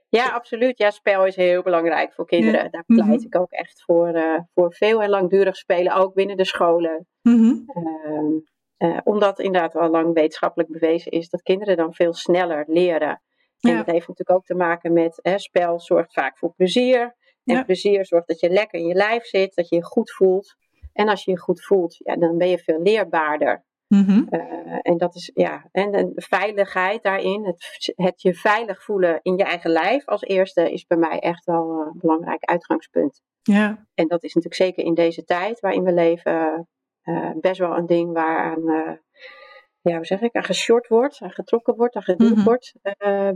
[0.09, 0.79] ja absoluut.
[0.79, 2.70] Ja, spel is heel belangrijk voor kinderen.
[2.70, 3.25] Daar pleit mm -hmm.
[3.25, 7.07] ik ook echt voor, uh, voor veel en langdurig spelen, ook binnen de scholen.
[7.22, 8.51] Mm -hmm.
[8.79, 13.22] Uh, omdat inderdaad al lang wetenschappelijk bewezen is dat kinderen dan veel sneller leren.
[13.61, 17.16] En dat heeft natuurlijk ook te maken met hè, spel zorgt vaak voor plezier.
[17.44, 20.55] En plezier zorgt dat je lekker in je lijf zit, dat je je goed voelt.
[20.92, 23.64] En als je je goed voelt, ja, dan ben je veel leerbaarder.
[23.88, 24.26] Mm -hmm.
[24.31, 29.37] uh, en dat is ja, en de veiligheid daarin, het, het, je veilig voelen in
[29.37, 33.22] je eigen lijf als eerste, is bij mij echt wel een belangrijk uitgangspunt.
[33.42, 33.87] Ja.
[33.94, 36.68] En dat is natuurlijk zeker in deze tijd waarin we leven,
[37.05, 38.92] uh, best wel een ding waaraan, uh,
[39.81, 42.74] ja, hoe zeg ik, aan geshort wordt, aan getrokken wordt, aan geduwd mm wordt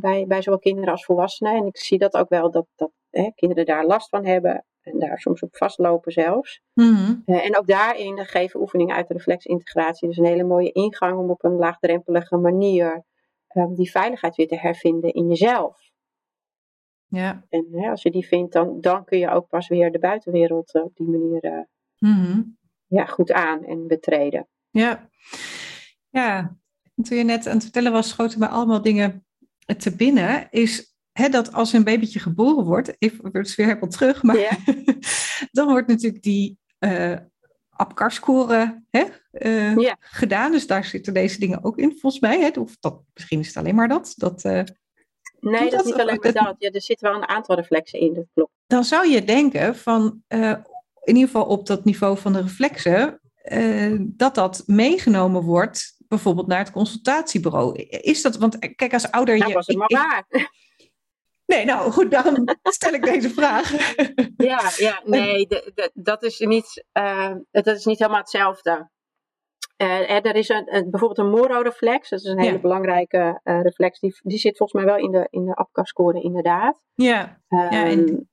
[0.00, 1.54] bij, bij zowel kinderen als volwassenen.
[1.54, 4.98] En ik zie dat ook wel, dat, dat hè, kinderen daar last van hebben en
[4.98, 6.62] daar soms op vastlopen zelfs.
[6.74, 7.22] Mm -hmm.
[7.24, 11.44] en ook daarin geven oefeningen uit de reflexintegratie dus een hele mooie ingang om op
[11.44, 13.04] een laagdrempelige manier
[13.54, 15.90] um, die veiligheid weer te hervinden in jezelf.
[17.08, 17.44] Ja.
[17.48, 20.74] En hè, als je die vindt, dan, dan kun je ook pas weer de buitenwereld
[20.74, 24.48] op die manier mm -hmm ja, goed aan en betreden.
[24.70, 25.10] Ja,
[26.10, 26.56] ja.
[27.02, 29.26] toen je net aan het vertellen was, schoten me allemaal dingen
[29.78, 30.50] te binnen.
[30.50, 34.50] Is hè, dat als een babytje geboren wordt, even het weer helemaal terug, maar ja.
[35.52, 37.16] dan wordt natuurlijk die uh,
[37.70, 39.96] apkarscore hè, uh, ja.
[40.00, 40.52] gedaan.
[40.52, 42.40] Dus daar zitten deze dingen ook in, volgens mij.
[42.40, 42.60] Hè?
[42.60, 44.12] Of dat, misschien is het alleen maar dat.
[44.16, 44.62] dat uh,
[45.40, 46.54] nee, dat, is niet alleen maar dat.
[46.58, 48.52] Ja, er zitten wel een aantal reflexen in, dat klopt.
[48.66, 50.22] Dan zou je denken van
[51.02, 53.20] in ieder geval op dat niveau van de reflexen,
[54.16, 57.74] dat dat meegenomen wordt, bijvoorbeeld naar het consultatiebureau.
[57.88, 59.36] Is dat, want eh, kijk, als ouder.
[59.36, 60.26] Nou, je, was het maar waar.
[61.46, 63.72] Nee, nou goed, dan stel ik deze vraag.
[64.36, 68.90] Ja, ja nee, de, de, dat, is niet, uh, dat is niet helemaal hetzelfde.
[69.82, 72.60] Uh, er is een, een, bijvoorbeeld een Moro-reflex, dat is een hele ja.
[72.60, 76.82] belangrijke uh, reflex, die, die zit volgens mij wel in de, in de APCA-score inderdaad.
[76.94, 78.28] Ja, um, ja en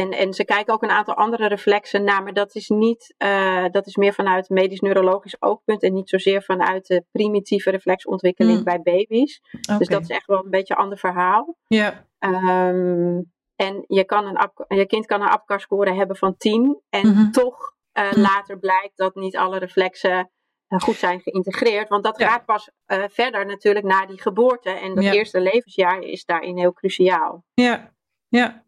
[0.00, 3.64] en, en ze kijken ook een aantal andere reflexen naar, maar dat is, niet, uh,
[3.70, 8.64] dat is meer vanuit medisch-neurologisch oogpunt en niet zozeer vanuit de primitieve reflexontwikkeling mm.
[8.64, 9.40] bij baby's.
[9.62, 9.78] Okay.
[9.78, 11.56] Dus dat is echt wel een beetje een ander verhaal.
[11.66, 12.04] Ja.
[12.18, 12.68] Yeah.
[12.68, 17.14] Um, en je, kan een je kind kan een APCAR-score hebben van 10 en mm
[17.14, 17.32] -hmm.
[17.32, 18.20] toch uh, mm.
[18.20, 20.30] later blijkt dat niet alle reflexen
[20.68, 21.88] uh, goed zijn geïntegreerd.
[21.88, 22.28] Want dat ja.
[22.28, 22.70] gaat pas
[23.12, 24.70] verder natuurlijk na die geboorte.
[24.70, 25.12] En dat ja.
[25.12, 27.44] eerste levensjaar is daarin heel cruciaal.
[27.54, 27.92] Ja,
[28.28, 28.64] ja.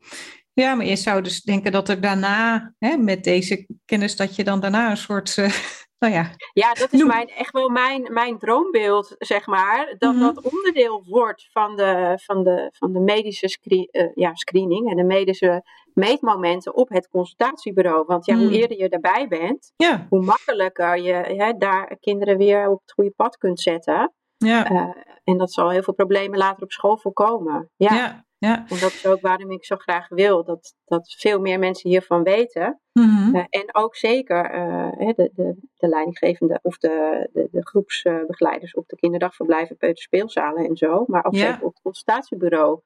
[0.55, 4.45] Ja, maar je zou dus denken dat er daarna, hè, met deze kennis, dat je
[4.45, 5.53] dan daarna een soort, uh,
[6.03, 6.31] nou ja.
[6.53, 9.95] Ja, dat is mijn, echt wel mijn, mijn droombeeld, zeg maar.
[9.99, 10.35] Dat mm -hmm.
[10.35, 14.97] dat onderdeel wordt van de, van de, van de medische screen, uh, ja, screening en
[14.97, 15.63] de medische
[15.95, 18.05] meetmomenten op het consultatiebureau.
[18.07, 18.41] Want ja, mm.
[18.41, 20.07] hoe eerder je daarbij bent, ja.
[20.09, 24.13] hoe makkelijker je hè, daar kinderen weer op het goede pad kunt zetten.
[24.37, 24.71] Ja.
[24.71, 24.91] Uh,
[25.25, 27.71] en dat zal heel veel problemen later op school voorkomen.
[27.77, 27.95] ja.
[27.95, 28.25] ja.
[28.47, 28.57] Ja.
[28.69, 32.23] En dat is ook waarom ik zo graag wil dat, dat veel meer mensen hiervan
[32.23, 32.81] weten.
[32.93, 33.37] Mm-hmm.
[33.37, 38.89] Uh, en ook zeker uh, de, de, de leidinggevende of de, de, de groepsbegeleiders op
[38.89, 41.05] de kinderdagverblijven, peuterspeelzalen en zo.
[41.07, 41.51] Maar ook ja.
[41.51, 42.81] zeker op het consultatiebureau.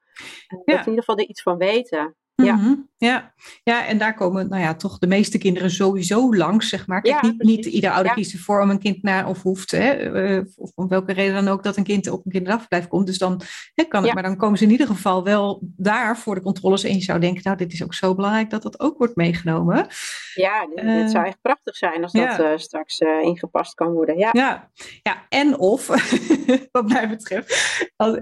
[0.53, 0.75] Uh, ja.
[0.75, 2.15] Dat in ieder geval er iets van weten.
[2.45, 2.55] Ja.
[2.55, 2.89] Mm-hmm.
[2.97, 3.33] ja.
[3.63, 7.01] ja, en daar komen nou ja, toch de meeste kinderen sowieso langs, zeg maar.
[7.01, 10.11] Kijk, ja, niet, niet ieder ouder kiest ervoor om een kind naar of hoeft, hè,
[10.37, 13.07] uh, of om welke reden dan ook, dat een kind op een kinderdagverblijf komt.
[13.07, 13.41] Dus dan
[13.73, 16.83] hè, kan het, maar dan komen ze in ieder geval wel daar voor de controles.
[16.83, 19.87] En je zou denken, nou, dit is ook zo belangrijk dat dat ook wordt meegenomen.
[20.33, 24.17] Ja, dit, uh, zou echt prachtig zijn als dat uh, straks ingepast kan worden.
[24.17, 24.69] Ja, ja.
[25.03, 25.87] ja en of,
[26.71, 28.17] wat mij betreft, als,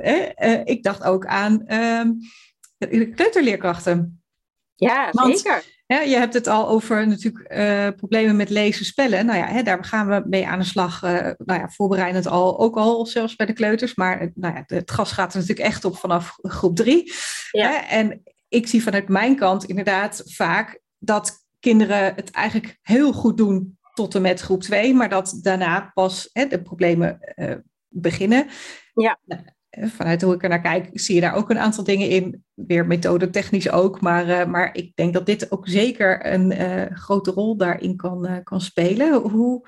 [0.64, 1.66] ik dacht ook aan.
[2.88, 4.24] Kleuterleerkrachten.
[4.76, 5.64] Ja, zeker.
[5.88, 9.26] Ja, je hebt het al over natuurlijk uh, problemen met lezen, spellen.
[9.26, 11.04] Nou ja, hè, daar gaan we mee aan de slag.
[11.04, 13.96] Uh, nou ja, voorbereidend al, ook al zelfs bij de kleuters.
[13.96, 17.14] Maar nou ja, het gas gaat er natuurlijk echt op vanaf groep drie.
[17.52, 17.70] Ja.
[17.70, 17.76] Hè?
[17.76, 23.78] En ik zie vanuit mijn kant inderdaad vaak dat kinderen het eigenlijk heel goed doen
[23.94, 27.56] tot en met groep 2, maar dat daarna pas hè, de problemen uh,
[27.88, 28.48] beginnen.
[28.94, 29.20] Ja.
[29.76, 32.46] Nou, vanuit hoe ik er naar kijk, zie je daar ook een aantal dingen in.
[32.54, 34.02] Weer methodetechnisch ook.
[34.02, 38.26] Maar, uh, maar ik denk dat dit ook zeker een uh, grote rol daarin kan,
[38.26, 39.14] uh, kan spelen.
[39.14, 39.68] Hoe,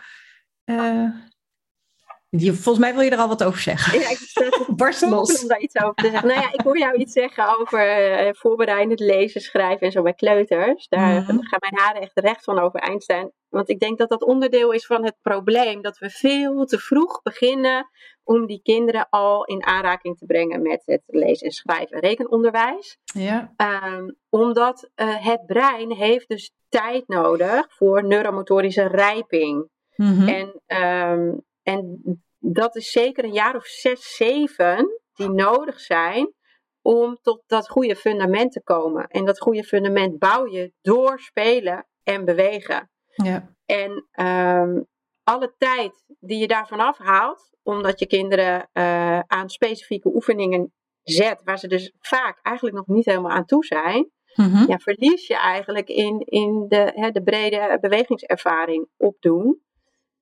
[2.30, 4.00] je, volgens mij wil je er al wat over zeggen.
[4.00, 4.20] Ja, ik
[4.76, 5.42] barst los.
[5.42, 6.28] om daar iets over te zeggen.
[6.28, 10.88] Nou ja, ik hoor jou iets zeggen over voorbereidend lezen, schrijven en zo bij kleuters.
[10.88, 11.44] Daar -hmm.
[11.44, 13.32] gaan mijn haren echt recht van overeind staan.
[13.50, 15.82] Want ik denk dat dat onderdeel is van het probleem.
[15.82, 17.90] Dat we veel te vroeg beginnen
[18.28, 22.98] om die kinderen al in aanraking te brengen met het lezen en schrijven en rekenonderwijs.
[23.04, 23.54] Ja.
[23.58, 29.70] Um, omdat uh, het brein heeft dus tijd nodig voor neuromotorische rijping.
[29.96, 30.28] Mm -hmm.
[30.28, 30.78] En
[31.12, 32.02] um, en
[32.40, 36.34] dat is zeker een jaar of zes, zeven die nodig zijn
[36.82, 39.08] om tot dat goede fundament te komen.
[39.08, 42.90] En dat goede fundament bouw je door spelen en bewegen.
[43.10, 43.56] Ja.
[43.66, 44.88] En um,
[45.28, 51.60] alle tijd die je daarvan afhaalt, omdat je kinderen uh, aan specifieke oefeningen zet, waar
[51.60, 54.68] ze dus vaak eigenlijk nog niet helemaal aan toe zijn, mm-hmm.
[54.68, 59.62] ja, verlies je eigenlijk in, in de, hè, de brede bewegingservaring opdoen.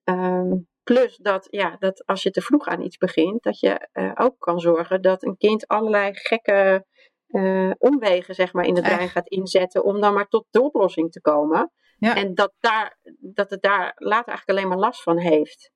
[0.03, 4.11] Um, Plus dat, ja, dat als je te vroeg aan iets begint, dat je uh,
[4.15, 6.85] ook kan zorgen dat een kind allerlei gekke
[7.27, 11.11] uh, omwegen zeg maar, in het brein gaat inzetten om dan maar tot de oplossing
[11.11, 11.71] te komen.
[11.97, 12.15] Ja.
[12.15, 15.71] En dat, daar, dat het daar later eigenlijk alleen maar last van heeft.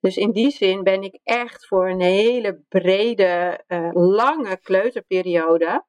[0.00, 5.84] Dus in die zin ben ik echt voor een hele brede, uh, lange kleuterperiode.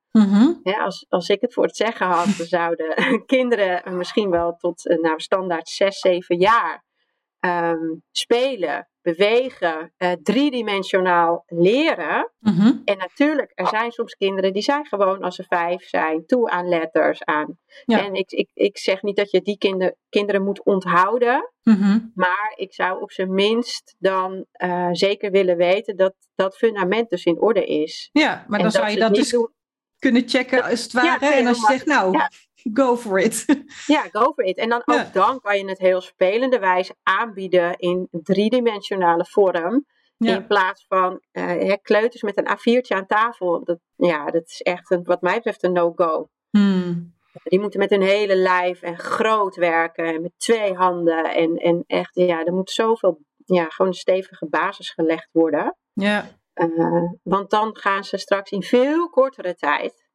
[0.64, 4.84] Ja, als, als ik het voor het zeggen had, dan zouden kinderen misschien wel tot
[5.02, 6.84] nou, standaard 6, 7 jaar
[7.40, 12.32] um, spelen, bewegen, uh, driedimensionaal leren.
[12.40, 12.82] Mm-hmm.
[12.86, 16.68] En natuurlijk, er zijn soms kinderen die zijn gewoon als ze vijf zijn, toe aan
[16.68, 17.58] letters aan.
[17.86, 18.06] Ja.
[18.06, 21.52] En ik, ik, ik zeg niet dat je die kinder, kinderen moet onthouden.
[21.64, 22.12] Mm-hmm.
[22.16, 27.24] Maar ik zou op zijn minst dan uh, zeker willen weten dat dat fundament dus
[27.24, 28.10] in orde is.
[28.12, 29.52] Ja, maar En dan zou je dat dus doen-
[30.00, 31.26] kunnen checken als het ware.
[31.26, 32.30] Ja, en als je zegt, nou, Ja.
[32.74, 33.46] Go for it.
[33.86, 34.58] Ja, go for it.
[34.58, 35.10] En dan ook Ja.
[35.14, 39.86] dan kan je het heel spelende wijze aanbieden in driedimensionale vorm.
[40.18, 40.36] Ja.
[40.36, 43.64] In plaats van hè, kleuters met een A4'tje aan tafel.
[43.64, 46.30] Dat, ja, dat is echt een, wat mij betreft een no-go.
[46.50, 47.14] Hmm.
[47.44, 50.06] Die moeten met hun hele lijf en groot werken.
[50.06, 51.34] En met twee handen.
[51.34, 55.78] En, en echt, ja, er moet zoveel, ja, gewoon een stevige basis gelegd worden.
[55.94, 56.30] Ja.
[56.54, 60.08] Eh, want dan gaan ze straks in veel kortere tijd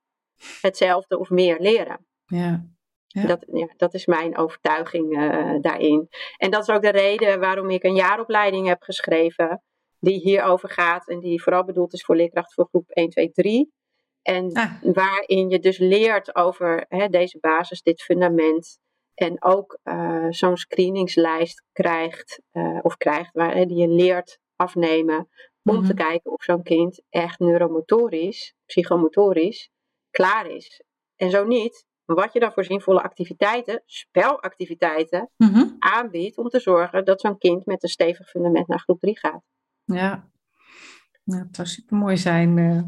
[0.60, 2.06] hetzelfde of meer leren.
[2.28, 2.66] Ja.
[3.06, 3.26] Ja.
[3.26, 6.08] Dat, ja, dat is mijn overtuiging eh, daarin.
[6.36, 9.62] En dat is ook de reden waarom ik een jaaropleiding heb geschreven.
[10.00, 13.72] Die hierover gaat en die vooral bedoeld is voor leerkrachten voor groep 1, 2, 3.
[14.22, 14.72] En Ah.
[14.82, 18.78] waarin je dus leert over hè, deze basis, dit fundament.
[19.14, 25.28] En ook eh, zo'n screeningslijst krijgt, eh, of krijgt, waar, hè, die je leert afnemen.
[25.62, 25.86] Om Mhm.
[25.86, 29.70] te kijken of zo'n kind echt neuromotorisch, psychomotorisch
[30.10, 30.82] klaar is.
[31.16, 35.64] En zo niet, wat je dan voor zinvolle activiteiten, spelactiviteiten, Mhm.
[35.78, 39.42] aanbiedt om te zorgen dat zo'n kind met een stevig fundament naar groep 3 gaat.
[39.84, 40.28] Ja.
[41.24, 42.82] ja, het zou super mooi zijn eh,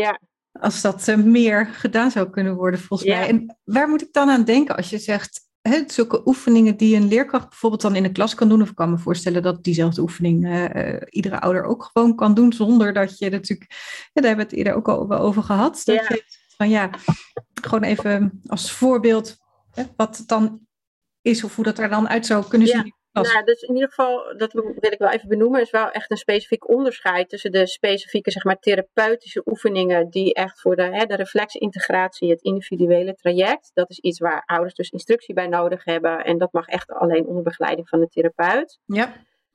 [0.00, 0.20] Ja,
[0.52, 3.18] als dat eh, meer gedaan zou kunnen worden, volgens Ja.
[3.18, 3.28] mij.
[3.28, 5.46] En waar moet ik dan aan denken als je zegt,
[5.86, 8.90] zulke oefeningen die een leerkracht bijvoorbeeld dan in de klas kan doen, of ik kan
[8.90, 13.30] me voorstellen dat diezelfde oefening eh, iedere ouder ook gewoon kan doen, zonder dat je
[13.30, 13.70] natuurlijk,
[14.12, 16.02] ja, daar hebben we het eerder ook al over gehad, dat Ja.
[16.08, 16.24] je
[16.58, 16.90] van ja,
[17.62, 19.36] gewoon even als voorbeeld
[19.70, 20.66] hè, wat het dan
[21.22, 22.80] is of hoe dat er dan uit zou kunnen Ja.
[22.80, 22.92] zien.
[23.12, 26.16] nou, dus in ieder geval, dat wil ik wel even benoemen, is wel echt een
[26.16, 31.16] specifiek onderscheid tussen de specifieke, zeg maar, therapeutische oefeningen die echt voor de, hè, de
[31.16, 36.38] reflexintegratie, het individuele traject, dat is iets waar ouders dus instructie bij nodig hebben en
[36.38, 38.78] dat mag echt alleen onder begeleiding van de therapeut.
[38.84, 39.12] Ja,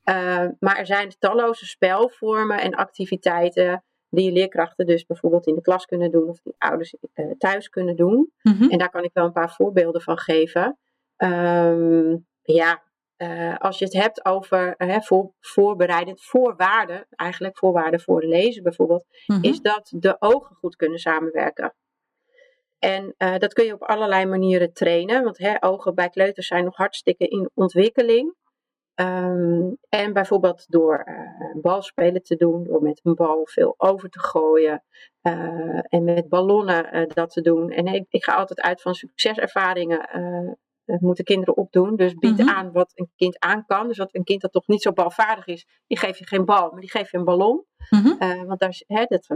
[0.10, 3.84] Uh, maar er zijn talloze spelvormen en activiteiten
[4.16, 7.96] die leerkrachten dus bijvoorbeeld in de klas kunnen doen of die ouders uh, thuis kunnen
[7.96, 8.32] doen.
[8.42, 8.70] Mhm.
[8.70, 10.78] En daar kan ik wel een paar voorbeelden van geven.
[11.16, 12.84] Ehm, ja,
[13.18, 19.06] uh, als je het hebt over uh, voor, voorbereidend voorwaarden, eigenlijk voorwaarden voor lezen bijvoorbeeld,
[19.26, 19.44] Mhm.
[19.44, 21.76] is dat de ogen goed kunnen samenwerken.
[22.80, 26.76] En dat kun je op allerlei manieren trainen, want hè, ogen bij kleuters zijn nog
[26.76, 28.36] hartstikke in ontwikkeling.
[28.96, 34.20] Ehm, en bijvoorbeeld door uh, balspelen te doen, door met een bal veel over te
[34.20, 34.84] gooien
[35.22, 37.70] uh, en met ballonnen uh, dat te doen.
[37.70, 40.08] En ik, ik, ga altijd uit van succeservaringen
[40.86, 41.96] moeten kinderen opdoen.
[41.96, 42.56] Dus bied mm -hmm.
[42.56, 43.88] aan wat een kind aan kan.
[43.88, 46.72] Dus wat een kind dat toch niet zo balvaardig is, die geef je geen bal,
[46.72, 47.66] maar die geef je een ballon.
[47.90, 48.46] Mm -hmm.
[48.46, 49.28] want daar, hè, dat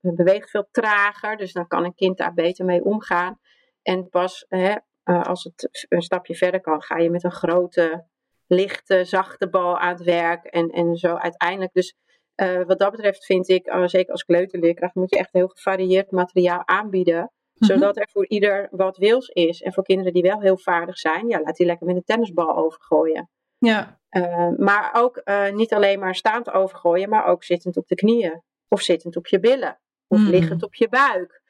[0.00, 3.38] beweegt veel trager, dus dan kan een kind daar beter mee omgaan.
[3.82, 8.06] En pas hè, als het een stapje verder kan, ga je met een grote
[8.46, 10.44] lichte, zachte bal aan het werk.
[10.44, 11.72] En, en zo uiteindelijk.
[11.72, 11.94] Dus
[12.42, 16.10] uh, wat dat betreft vind ik, uh, zeker als kleuterleerkracht, moet je echt heel gevarieerd
[16.10, 17.20] materiaal aanbieden.
[17.20, 17.68] Mm -hmm.
[17.68, 19.62] Zodat er voor ieder wat wils is.
[19.62, 22.56] En voor kinderen die wel heel vaardig zijn, ja, laat die lekker met een tennisbal
[22.56, 23.30] overgooien.
[23.58, 24.00] Ja.
[24.10, 28.42] Uh, maar ook niet alleen maar staand overgooien, maar ook zittend op de knieën.
[28.68, 29.80] Of zittend op je billen.
[30.08, 30.28] Of mm.
[30.28, 31.42] liggend op je buik.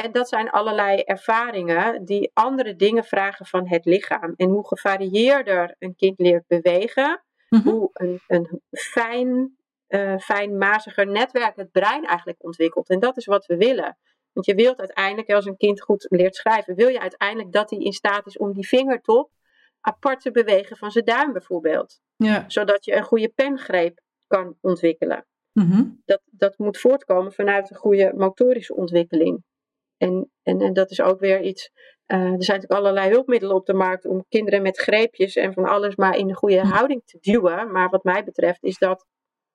[0.00, 4.34] He, dat zijn allerlei ervaringen die andere dingen vragen van het lichaam.
[4.36, 7.72] En hoe gevarieerder een kind leert bewegen, mm -hmm.
[7.72, 9.56] hoe een, een fijn,
[9.88, 12.88] uh, fijnmaziger netwerk het brein eigenlijk ontwikkelt.
[12.88, 13.98] En dat is wat we willen.
[14.32, 17.78] Want je wilt uiteindelijk, als een kind goed leert schrijven, wil je uiteindelijk dat hij
[17.78, 19.30] in staat is om die vingertop
[19.80, 22.00] apart te bewegen van zijn duim bijvoorbeeld.
[22.16, 22.44] Ja.
[22.46, 25.26] Zodat je een goede pengreep kan ontwikkelen.
[25.52, 26.02] Mm -hmm.
[26.04, 29.44] dat, dat moet voortkomen vanuit een goede motorische ontwikkeling.
[29.96, 31.70] En, en, en dat is ook weer iets.
[32.06, 35.64] Uh, er zijn natuurlijk allerlei hulpmiddelen op de markt om kinderen met greepjes en van
[35.64, 36.70] alles maar in de goede mm.
[36.70, 37.72] houding te duwen.
[37.72, 39.06] Maar wat mij betreft is dat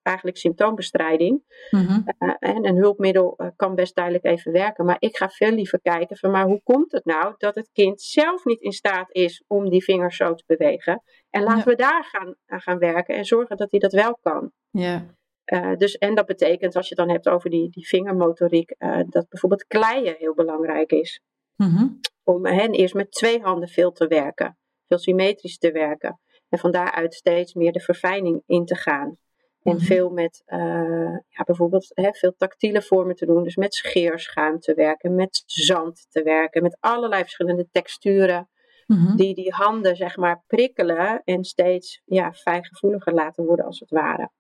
[0.02, 1.44] eigenlijk symptoombestrijding.
[1.70, 2.04] Mm -hmm.
[2.20, 4.86] uh, en een hulpmiddel uh, kan best duidelijk even werken.
[4.86, 8.02] Maar ik ga veel liever kijken van maar hoe komt het nou dat het kind
[8.02, 11.04] zelf niet in staat is om die vingers zo te bewegen.
[11.30, 11.64] En laten ja.
[11.64, 14.52] we daar gaan, aan gaan werken en zorgen dat hij dat wel kan.
[14.70, 15.16] Ja.
[15.54, 19.00] Uh, dus, en dat betekent, als je het dan hebt over die, die vingermotoriek, uh,
[19.10, 21.22] dat bijvoorbeeld kleien heel belangrijk is.
[21.56, 22.00] Mm -hmm.
[22.24, 26.20] Om hen eerst met twee handen veel te werken, veel symmetrisch te werken.
[26.50, 29.18] En van daaruit steeds meer de verfijning in te gaan.
[29.64, 29.80] En mm -hmm.
[29.80, 33.44] veel met uh, ja, bijvoorbeeld hè, veel tactiele vormen te doen.
[33.44, 38.50] Dus met scheerschuim te werken, met zand te werken, met allerlei verschillende texturen.
[38.88, 39.16] Mm -hmm.
[39.16, 44.32] Die die handen zeg maar prikkelen en steeds ja, fijngevoeliger laten worden als het ware.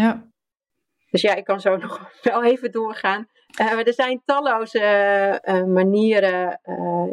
[0.00, 0.28] Ja.
[1.10, 3.28] Dus ja, ik kan zo nog wel even doorgaan.
[3.60, 4.80] Uh, er zijn talloze
[5.44, 7.10] uh, manieren uh,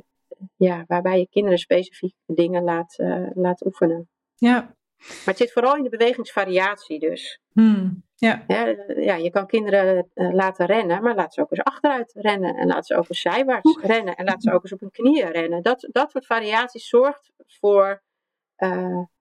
[0.55, 2.95] ja, waarbij je kinderen specifieke dingen laat,
[3.33, 4.09] laat oefenen.
[4.35, 4.75] Ja.
[4.97, 7.39] Maar het zit vooral in de bewegingsvariatie dus.
[7.51, 8.03] Hmm.
[8.15, 8.43] Ja.
[8.47, 12.55] Ja, ja, je kan kinderen laten rennen, maar laat ze ook eens achteruit rennen.
[12.55, 13.85] En laat ze ook eens zijwaarts Oeh.
[13.85, 14.15] rennen.
[14.15, 15.63] En laat ze ook eens op hun knieën rennen.
[15.63, 18.03] Dat, dat soort variaties zorgt voor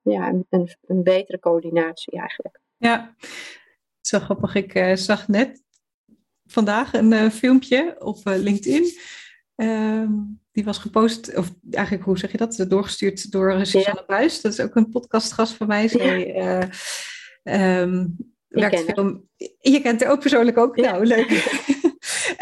[0.03, 2.62] ja, een, een betere coördinatie eigenlijk.
[2.83, 3.14] Ja,
[4.01, 4.55] zo grappig.
[4.55, 5.62] Ik uh, zag net
[6.47, 8.99] vandaag een uh, filmpje op uh, LinkedIn.
[10.53, 12.64] die was gepost, of eigenlijk, hoe zeg je dat?
[12.68, 14.07] Doorgestuurd door Susanne ja.
[14.07, 14.40] Buis.
[14.40, 15.88] Dat is ook een podcastgast van mij.
[15.88, 16.37] Zij
[17.42, 18.16] um,
[18.49, 19.29] werkt veel...
[19.61, 20.77] Je kent haar ook persoonlijk ook?
[20.77, 20.90] Ja.
[20.90, 21.61] Nou, leuk.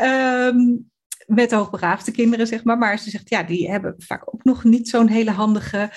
[0.00, 0.90] um,
[1.40, 2.79] met hoogbegaafde kinderen, zeg maar.
[2.79, 5.90] Maar ze zegt, ja, die hebben vaak ook nog niet zo'n hele handige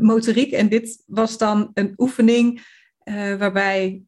[0.00, 0.52] motoriek.
[0.52, 2.62] En dit was dan een oefening
[3.04, 4.02] uh, waarbij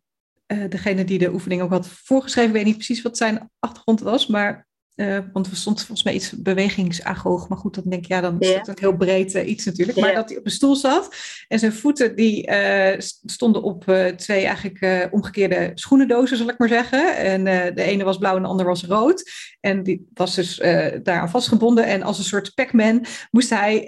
[0.47, 4.01] uh, degene die de oefening ook had voorgeschreven, ik weet niet precies wat zijn achtergrond
[4.01, 7.49] was, maar uh, want er stond volgens mij iets bewegingsagoog.
[7.49, 9.99] Maar goed, dan denk ik, ja, dan is dat een heel breed uh, iets natuurlijk.
[9.99, 11.15] Maar dat hij op een stoel zat
[11.49, 13.85] en zijn voeten die uh, stonden op
[14.17, 17.17] twee eigenlijk omgekeerde schoenendozen, zal ik maar zeggen.
[17.17, 19.31] En de ene was blauw en de andere was rood.
[19.61, 20.57] En die was dus
[21.03, 21.85] daaraan vastgebonden.
[21.87, 23.87] En als een soort Pac-Man moest hij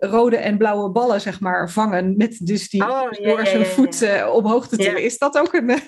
[0.00, 2.16] rode en blauwe ballen, zeg maar, vangen.
[2.16, 5.04] Met dus die oh, door zijn voet omhoog te tillen.
[5.04, 5.80] Is dat ook een...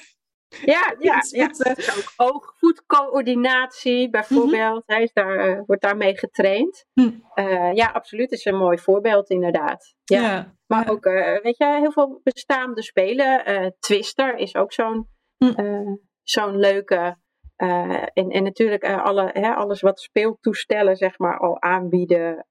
[0.65, 1.47] Ja, ja, ja.
[1.47, 4.83] Dus ook oog-voetcoördinatie bijvoorbeeld.
[4.87, 5.03] Mm -hmm.
[5.03, 6.87] is daar, uh, wordt daarmee getraind.
[6.95, 7.25] Mm.
[7.35, 8.33] Uh, ja, absoluut.
[8.33, 9.95] is een mooi voorbeeld inderdaad.
[10.05, 10.21] Ja.
[10.21, 10.91] ja maar ja.
[10.91, 13.75] ook, uh, weet je, heel veel bestaande spelen.
[13.79, 15.09] Twister is ook zo'n
[15.39, 16.01] mm.
[16.23, 17.17] zo'n leuke.
[17.57, 22.47] en, en natuurlijk alle, hè, alles wat speeltoestellen zeg maar al aanbieden.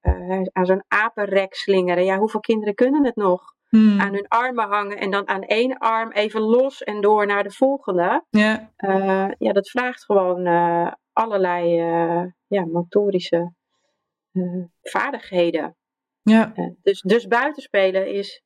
[0.52, 2.04] aan zo'n apenrek slingeren.
[2.04, 3.54] Ja, hoeveel kinderen kunnen het nog?
[3.70, 4.00] Hmm.
[4.00, 7.50] aan hun armen hangen en dan aan één arm even los en door naar de
[7.50, 8.24] volgende.
[8.30, 13.52] Ja, uh, ja dat vraagt gewoon uh, allerlei uh, ja, motorische
[14.82, 15.76] vaardigheden.
[16.22, 16.52] Ja.
[16.82, 18.42] dus, dus buitenspelen is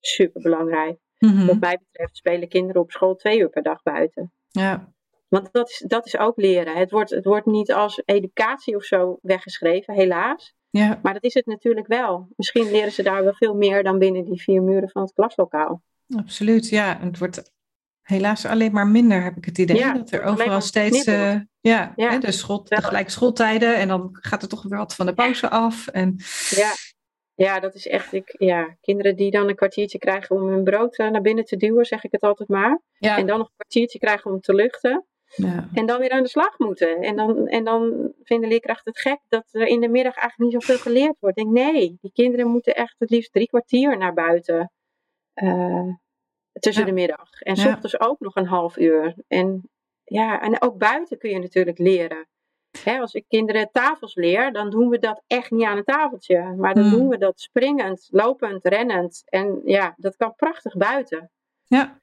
[0.00, 0.98] super belangrijk.
[1.18, 1.46] Mm-hmm.
[1.46, 4.32] Wat mij betreft spelen kinderen op school twee uur per dag buiten.
[4.48, 4.92] Ja.
[5.28, 6.76] Want dat is, dat is ook leren.
[6.76, 10.54] Het wordt, het wordt niet als educatie of zo weggeschreven, helaas.
[10.78, 10.98] Ja.
[11.02, 12.28] Maar dat is het natuurlijk wel.
[12.36, 15.82] Misschien leren ze daar wel veel meer dan binnen die vier muren van het klaslokaal.
[16.16, 17.00] Absoluut, ja.
[17.00, 17.52] En het wordt
[18.02, 19.76] helaas alleen maar minder, heb ik het idee.
[19.76, 22.10] Ja, dat er overal steeds, uh, ja, ja.
[22.10, 23.76] Hè, de school, tegelijk schooltijden.
[23.76, 25.86] En dan gaat er toch weer wat van de pauze af.
[25.86, 26.16] En
[26.50, 26.72] ja.
[27.34, 30.96] ja, dat is echt, ik, ja, kinderen die dan een kwartiertje krijgen om hun brood
[30.96, 32.80] naar binnen te duwen, zeg ik het altijd maar.
[32.98, 33.18] Ja.
[33.18, 35.06] En dan nog een kwartiertje krijgen om te luchten.
[35.36, 35.68] Ja.
[35.72, 37.00] En dan weer aan de slag moeten.
[37.00, 40.62] En dan, en dan vinden leerkrachten het gek dat er in de middag eigenlijk niet
[40.62, 41.38] zoveel geleerd wordt.
[41.38, 44.70] Ik denk, nee, die kinderen moeten echt het liefst drie kwartier naar buiten.
[45.34, 45.88] eh,
[46.60, 46.88] tussen Ja.
[46.88, 47.40] de middag.
[47.40, 47.72] En s Ja.
[47.72, 49.14] ochtends ook nog een half uur.
[49.28, 49.70] En,
[50.04, 52.26] ja, en ook buiten kun je natuurlijk leren.
[53.00, 56.54] Als ik kinderen tafels leer, dan doen we dat echt niet aan een tafeltje.
[56.56, 56.90] Maar dan Mm.
[56.90, 59.22] doen we dat springend, lopend, rennend.
[59.24, 61.30] En ja, dat kan prachtig buiten.
[61.64, 62.00] Ja.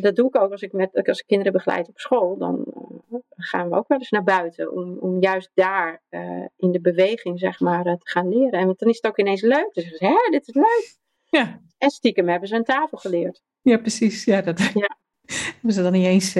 [0.00, 2.36] Dat doe ik ook als ik, met, als ik kinderen begeleid op school.
[2.36, 2.64] Dan
[3.10, 4.72] eh, gaan we ook wel eens naar buiten.
[4.72, 8.58] Om, om juist daar eh, in de beweging zeg maar, eh, te gaan leren.
[8.60, 9.70] En dan is het ook ineens leuk.
[9.72, 10.96] Dus hè, dit is leuk.
[11.24, 11.60] Ja.
[11.78, 13.42] En stiekem hebben ze een tafel geleerd.
[13.62, 14.24] ja, precies.
[14.24, 14.96] Ja, dat Ja.
[15.52, 16.34] hebben ze dan niet eens,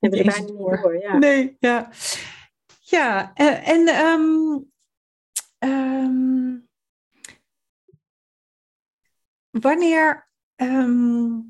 [0.00, 0.70] niet eens door.
[0.72, 0.98] niet door.
[0.98, 1.18] Ja.
[1.18, 1.90] Nee, ja.
[2.80, 4.58] Ja, en ehm,
[5.58, 6.56] ehm,
[9.50, 11.40] wanneer ehm,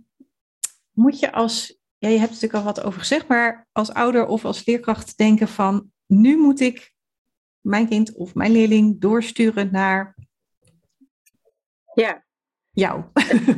[0.99, 4.45] moet je als, ja, je hebt natuurlijk al wat over gezegd, maar als ouder of
[4.45, 6.93] als leerkracht denken van, nu moet ik
[7.61, 10.17] mijn kind of mijn leerling doorsturen naar
[11.95, 12.25] ja.
[12.71, 12.99] jou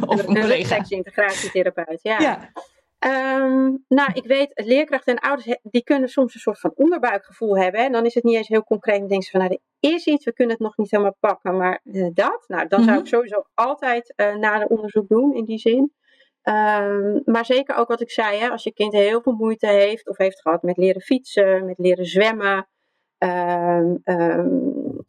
[0.07, 0.47] of een een collega.
[0.47, 2.03] reflexintegratietherapeut.
[2.03, 2.21] Ja.
[2.21, 2.53] Ja,
[2.99, 7.81] Ehm, nou, ik weet, leerkrachten en ouders die kunnen soms een soort van onderbuikgevoel hebben.
[7.81, 7.87] hè.
[7.87, 8.99] En dan is het niet eens heel concreet.
[8.99, 11.57] Dan denken ze van, nou, er is iets, we kunnen het nog niet helemaal pakken.
[11.57, 13.01] Maar eh, dat, nou, dan zou Mhm.
[13.01, 15.93] ik sowieso altijd eh nader onderzoek doen in die zin.
[16.43, 20.09] Ehm, maar zeker ook wat ik zei, hè, als je kind heel veel moeite heeft
[20.09, 22.69] of heeft gehad met leren fietsen, met leren zwemmen,
[23.19, 23.95] ehm,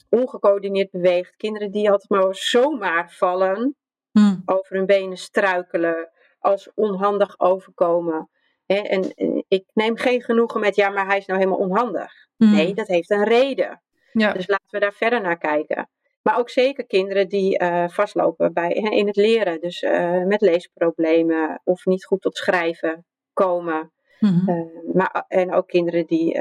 [0.09, 3.75] ongecoördineerd beweegt, kinderen die altijd maar zomaar vallen,
[4.11, 4.35] Hm.
[4.45, 6.09] over hun benen struikelen,
[6.39, 8.29] als onhandig overkomen.
[8.65, 12.13] Hè, en, en ik neem geen genoegen met, ja, maar hij is nou helemaal onhandig.
[12.37, 12.51] Hm.
[12.51, 13.81] Nee, dat heeft een reden.
[14.11, 14.33] ja.
[14.33, 15.89] Dus laten we daar verder naar kijken.
[16.21, 19.61] Maar ook zeker kinderen die eh, vastlopen bij, in het leren.
[19.61, 23.91] Dus eh, met leesproblemen of niet goed tot schrijven komen.
[24.19, 24.49] Mhm.
[24.49, 26.39] Eh, maar, en ook kinderen die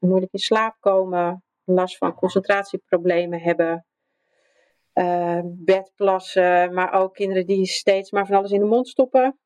[0.00, 3.84] moeilijk in slaap komen, last van concentratieproblemen hebben,
[5.44, 9.38] bedplassen, maar ook kinderen die steeds maar van alles in de mond stoppen.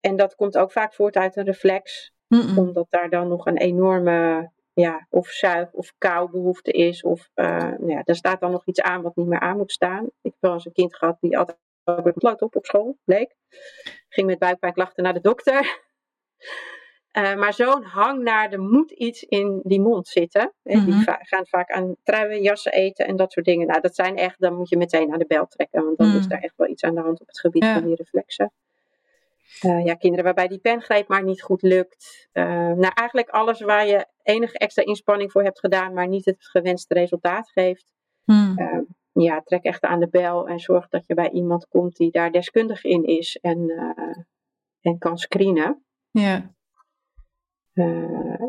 [0.00, 2.58] En dat komt ook vaak voort uit een reflex, Mhm.
[2.58, 7.02] omdat daar dan nog een enorme ja, of zuig- of kauwbehoefte is.
[7.02, 10.04] Of nou ja, er staat dan nog iets aan wat niet meer aan moet staan.
[10.04, 11.58] Ik heb wel eens een kind gehad die altijd
[12.14, 13.34] bloot op op school, bleek.
[14.08, 15.60] Ging met buikpijnklachten naar de dokter.
[17.10, 20.52] Eh, maar zo'n hang naar er moet iets in die mond zitten.
[20.62, 21.00] Hè, Die Mhm.
[21.02, 23.66] va- gaan vaak aan truien, jassen eten en dat soort dingen.
[23.66, 25.84] Nou, dat zijn echt, dan moet je meteen naar de bel trekken.
[25.84, 26.16] Want dan Mhm.
[26.18, 27.74] is daar echt wel iets aan de hand op het gebied Ja.
[27.74, 28.52] van die reflexen.
[29.60, 32.28] Eh, ja, kinderen waarbij die pengreep maar niet goed lukt.
[32.32, 36.46] Eh, nou, eigenlijk alles waar je enige extra inspanning voor hebt gedaan, maar niet het
[36.46, 37.92] gewenste resultaat geeft.
[38.24, 38.58] Hm.
[38.58, 38.78] Eh,
[39.12, 42.32] ja, trek echt aan de bel en zorg dat je bij iemand komt die daar
[42.32, 43.70] deskundig in is en,
[44.80, 45.84] en kan screenen.
[46.10, 46.54] Ja.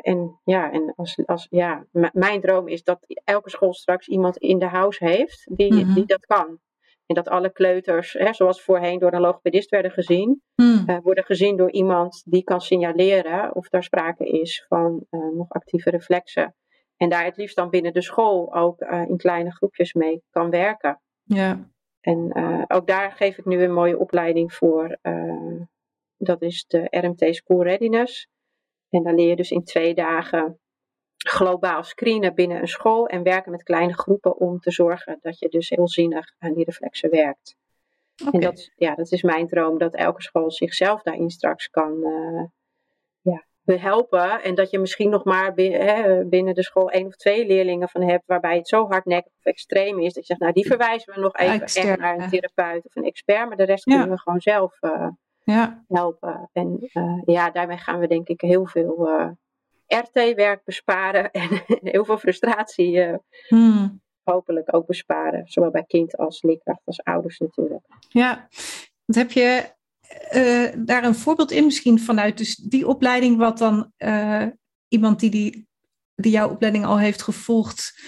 [0.02, 4.60] En ja, en als, als, ja, mijn droom is dat elke school straks iemand in
[4.60, 5.94] de house heeft die, Mhm.
[5.94, 6.60] die dat kan.
[7.12, 10.90] En dat alle kleuters, hè, zoals voorheen door een logopedist werden gezien, Hm.
[10.90, 15.50] eh, worden gezien door iemand die kan signaleren of daar sprake is van eh, nog
[15.50, 16.56] actieve reflexen.
[16.98, 20.50] En daar het liefst dan binnen de school ook eh, in kleine groepjes mee kan
[20.50, 21.02] werken.
[21.24, 21.70] Ja.
[22.02, 22.34] En
[22.68, 24.98] ook daar geef ik nu een mooie opleiding voor.
[26.18, 28.28] dat is de RMT School Readiness.
[28.90, 30.60] En dan leer je dus in twee dagen
[31.28, 35.50] globaal screenen binnen een school en werken met kleine groepen om te zorgen dat je
[35.50, 37.56] dus heel zinnig aan die reflexen werkt.
[38.32, 42.44] En dat, ja, dat is mijn droom, dat elke school zichzelf daarin straks kan eh,
[43.22, 44.44] ja, behelpen.
[44.44, 47.90] En dat je misschien nog maar binnen, hè, binnen de school één of twee leerlingen
[47.90, 51.14] van hebt, waarbij het zo hardnekkig of extreem is, dat je zegt, nou die verwijzen
[51.14, 53.94] we nog even echt naar een therapeut of een expert, maar de rest Ja.
[53.96, 55.08] kunnen we gewoon zelf eh,
[55.44, 55.84] Ja.
[55.88, 56.50] helpen.
[56.54, 59.10] En eh, ja, daarmee gaan we denk ik heel veel
[59.96, 63.18] RT-werk besparen en heel veel frustratie eh,
[63.48, 63.88] Hm.
[64.24, 65.44] hopelijk ook besparen.
[65.48, 67.86] Zowel bij kind als leerkracht als ouders natuurlijk.
[68.10, 68.48] Ja,
[69.06, 69.72] want heb je
[70.30, 74.46] eh, daar een voorbeeld in misschien vanuit dus die opleiding, wat dan eh,
[74.88, 75.68] iemand die, die,
[76.16, 78.00] die jouw opleiding al heeft gevolgd,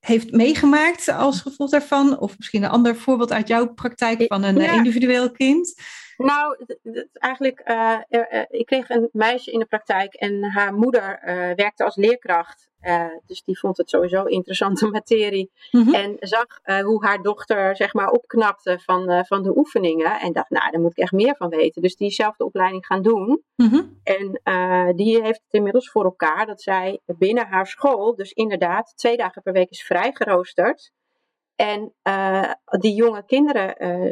[0.00, 2.18] heeft meegemaakt als gevolg daarvan?
[2.18, 4.72] Of misschien een ander voorbeeld uit jouw praktijk van een Ja.
[4.72, 5.74] individueel kind?
[6.18, 6.56] Nou,
[7.12, 11.84] eigenlijk, eh, eh, ik kreeg een meisje in de praktijk en haar moeder eh, werkte
[11.84, 12.66] als leerkracht.
[13.26, 15.50] Dus die vond het sowieso interessante materie.
[15.70, 15.94] Mhm.
[15.94, 16.46] En zag
[16.82, 20.20] hoe haar dochter zeg maar opknapte van, van de oefeningen.
[20.20, 21.82] En dacht, nou, daar moet ik echt meer van weten.
[21.82, 23.42] Dus diezelfde opleiding gaan doen.
[23.56, 23.82] Mhm.
[24.02, 24.40] En
[24.96, 29.42] die heeft het inmiddels voor elkaar dat zij binnen haar school, dus inderdaad twee dagen
[29.42, 30.92] per week is vrijgeroosterd.
[31.58, 34.10] En uh, die jonge kinderen uh,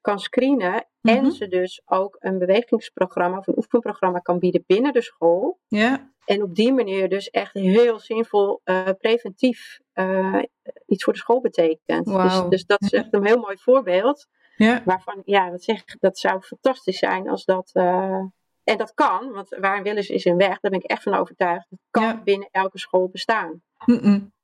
[0.00, 0.86] kan screenen.
[1.02, 1.30] En Mhm.
[1.30, 5.58] ze dus ook een bewegingsprogramma of een oefenprogramma kan bieden binnen de school.
[5.68, 6.10] Ja.
[6.24, 10.42] En op die manier dus echt heel zinvol uh, preventief uh,
[10.86, 12.04] iets voor de school betekent.
[12.06, 14.26] Dus, dus dat is echt een heel mooi voorbeeld.
[14.56, 14.82] Ja.
[14.84, 17.70] Waarvan, ja, wat zeg dat zou fantastisch zijn als dat.
[17.74, 18.24] Uh,
[18.64, 20.60] en dat kan, want waar een wil is, is een weg.
[20.60, 21.70] Daar ben ik echt van overtuigd.
[21.70, 22.22] Het kan Ja.
[22.24, 23.62] binnen elke school bestaan.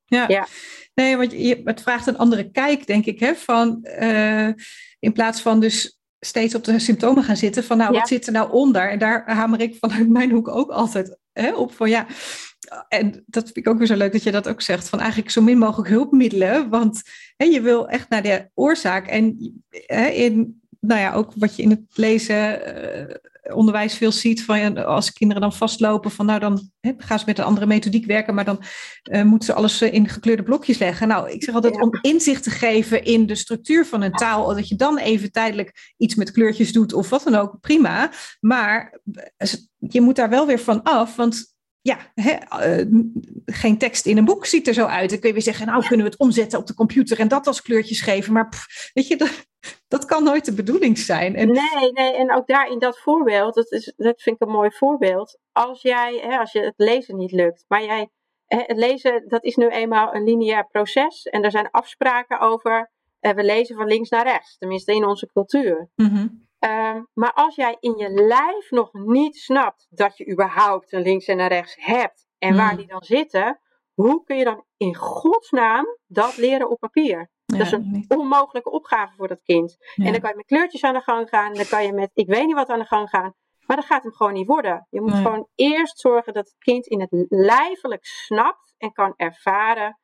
[0.07, 0.25] Ja.
[0.27, 0.47] Ja.
[0.93, 4.47] nee, want je, het vraagt een andere kijk, denk ik, hè, van uh,
[4.99, 7.99] in plaats van dus steeds op de symptomen gaan zitten, van nou, Ja.
[7.99, 8.89] wat zit er nou onder?
[8.89, 12.05] En daar hamer ik vanuit mijn hoek ook altijd hè, op van ja.
[12.87, 15.31] En dat vind ik ook weer zo leuk dat je dat ook zegt, van eigenlijk
[15.31, 17.01] zo min mogelijk hulpmiddelen, want
[17.37, 19.07] hè, je wil echt naar de oorzaak.
[19.07, 22.59] En hè, in, nou ja, ook wat je in het lezen
[22.99, 23.15] uh,
[23.53, 27.25] onderwijs veel ziet van ja, als kinderen dan vastlopen van nou dan hè, gaan ze
[27.27, 28.63] met een andere methodiek werken, maar dan
[29.11, 31.07] uh, moeten ze alles uh, in gekleurde blokjes leggen.
[31.07, 31.81] Nou, ik zeg altijd Ja.
[31.81, 35.93] om inzicht te geven in de structuur van een taal, dat je dan even tijdelijk
[35.97, 38.11] iets met kleurtjes doet of wat dan ook, prima.
[38.39, 38.99] Maar
[39.37, 42.85] eh, je moet daar wel weer van af, want ja, uh,
[43.45, 45.09] geen tekst in een boek ziet er zo uit.
[45.09, 47.47] Dan kun je weer zeggen, nou kunnen we het omzetten op de computer en dat
[47.47, 48.33] als kleurtjes geven.
[48.33, 49.29] Maar pff, weet je, dat,
[49.87, 51.35] dat kan nooit de bedoeling zijn.
[51.35, 54.53] En, Nee, nee, en ook daar in dat voorbeeld, dat, is, dat vind ik een
[54.53, 55.39] mooi voorbeeld.
[55.51, 58.09] Als jij, hè, als je het lezen niet lukt, maar jij,
[58.45, 61.23] hè, het lezen, dat is nu eenmaal een lineair proces.
[61.23, 65.27] En er zijn afspraken over, eh, we lezen van links naar rechts, tenminste in onze
[65.33, 65.89] cultuur.
[65.95, 66.45] mm-hmm.
[66.59, 71.25] Um, maar als jij in je lijf nog niet snapt dat je überhaupt een links
[71.25, 72.57] en een rechts hebt en Mm.
[72.57, 73.59] waar die dan zitten,
[73.93, 77.29] hoe kun je dan in godsnaam dat leren op papier?
[77.57, 79.77] Dat is een onmogelijke opgave voor dat kind.
[79.95, 82.27] En dan kan je met kleurtjes aan de gang gaan, dan kan je met ik
[82.27, 83.33] weet niet wat aan de gang gaan,
[83.65, 84.87] maar dat gaat hem gewoon niet worden.
[84.89, 85.21] Je moet Nee.
[85.21, 89.99] gewoon eerst zorgen dat het kind in het lijfelijk snapt en kan ervaren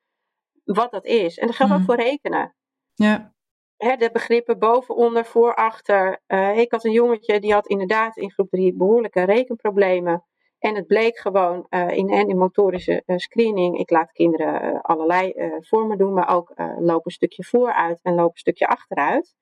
[0.63, 1.37] wat dat is.
[1.37, 1.79] En dat geldt Mm.
[1.79, 2.55] ook voor rekenen
[2.93, 3.33] Ja.
[3.77, 6.21] hè, de begrippen boven, onder, voor, achter.
[6.25, 10.25] Eh, ik had een jongetje die had inderdaad in groep 3 behoorlijke rekenproblemen.
[10.63, 13.79] En het bleek gewoon eh, in, en in motorische eh, screening.
[13.79, 18.31] Ik laat kinderen eh, allerlei vormen doen, maar ook loop een stukje vooruit en loop
[18.31, 19.35] een stukje achteruit.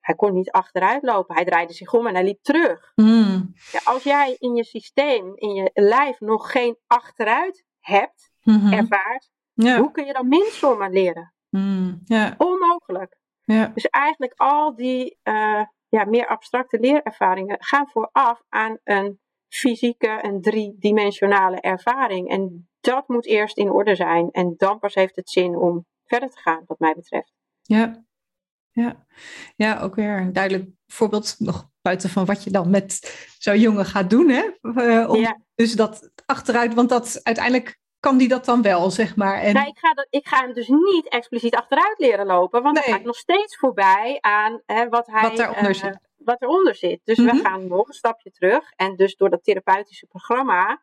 [0.00, 1.34] Hij kon niet achteruit lopen.
[1.34, 2.92] Hij draaide zich om en hij liep terug.
[2.94, 3.52] Mm.
[3.72, 8.72] Ja, als jij in je systeem, in je lijf nog geen achteruit hebt, Mhm.
[8.72, 9.78] ervaart, Ja.
[9.78, 11.34] hoe kun je dan minsommen leren?
[11.50, 12.00] Mm.
[12.04, 12.34] Ja.
[12.38, 13.18] Onmogelijk.
[13.44, 13.66] Ja.
[13.74, 20.40] Dus eigenlijk al die uh, ja, meer abstracte leerervaringen gaan vooraf aan een fysieke, een
[20.40, 22.28] driedimensionale ervaring.
[22.28, 24.28] En dat moet eerst in orde zijn.
[24.30, 27.32] En dan pas heeft het zin om verder te gaan, wat mij betreft.
[27.62, 28.06] Ja.
[28.70, 29.06] Ja.
[29.56, 33.84] ja, ook weer een duidelijk voorbeeld nog buiten van wat je dan met zo'n jongen
[33.84, 34.28] gaat doen.
[34.28, 34.44] Hè?
[34.62, 35.38] Uh, om Ja.
[35.54, 39.40] Dus dat achteruit, want dat uiteindelijk kan die dat dan wel, zeg maar.
[39.40, 39.54] En...
[39.54, 42.84] Nou, ik, ga dat, ik ga hem dus niet expliciet achteruit leren lopen, want Nee.
[42.84, 45.98] dan ga ik nog steeds voorbij aan hè, wat, hij, Wat daaronder eh, zit.
[46.18, 47.00] Wat eronder zit.
[47.04, 47.36] Dus Mhm.
[47.36, 48.70] we gaan nog een stapje terug.
[48.76, 50.82] En dus door dat therapeutische programma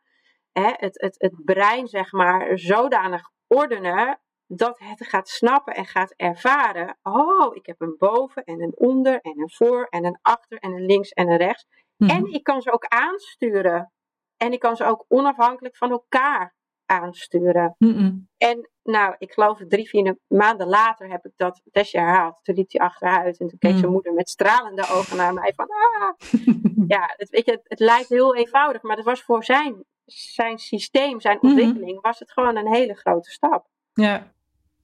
[0.51, 6.13] hè, het, het, het brein zeg maar zodanig ordenen dat het gaat snappen en gaat
[6.15, 6.97] ervaren.
[7.03, 10.71] Oh, ik heb een boven en een onder en een voor en een achter en
[10.71, 11.65] een links en een rechts.
[11.97, 12.11] Mhm.
[12.11, 13.91] En ik kan ze ook aansturen.
[14.37, 16.55] En ik kan ze ook onafhankelijk van elkaar
[16.85, 17.75] aansturen.
[17.77, 18.29] Mm-mm.
[18.37, 22.39] En nou, ik geloof drie, vier maanden later heb ik dat testje herhaald.
[22.43, 23.77] Toen liep hij achteruit en toen keek Mm.
[23.77, 25.67] zijn moeder met stralende ogen naar mij van...
[25.69, 26.09] Ah.
[26.87, 30.57] Ja, het, weet je, het, het lijkt heel eenvoudig, maar het was voor zijn, zijn
[30.59, 31.45] systeem, zijn Mhm.
[31.47, 33.67] ontwikkeling, was het gewoon een hele grote stap.
[33.93, 34.31] Ja,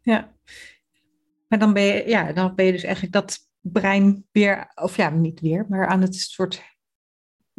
[0.02, 0.32] ja.
[1.48, 5.10] Maar dan ben je, ja, dan ben je dus eigenlijk dat brein weer, of ja,
[5.10, 6.64] niet weer, maar aan het soort,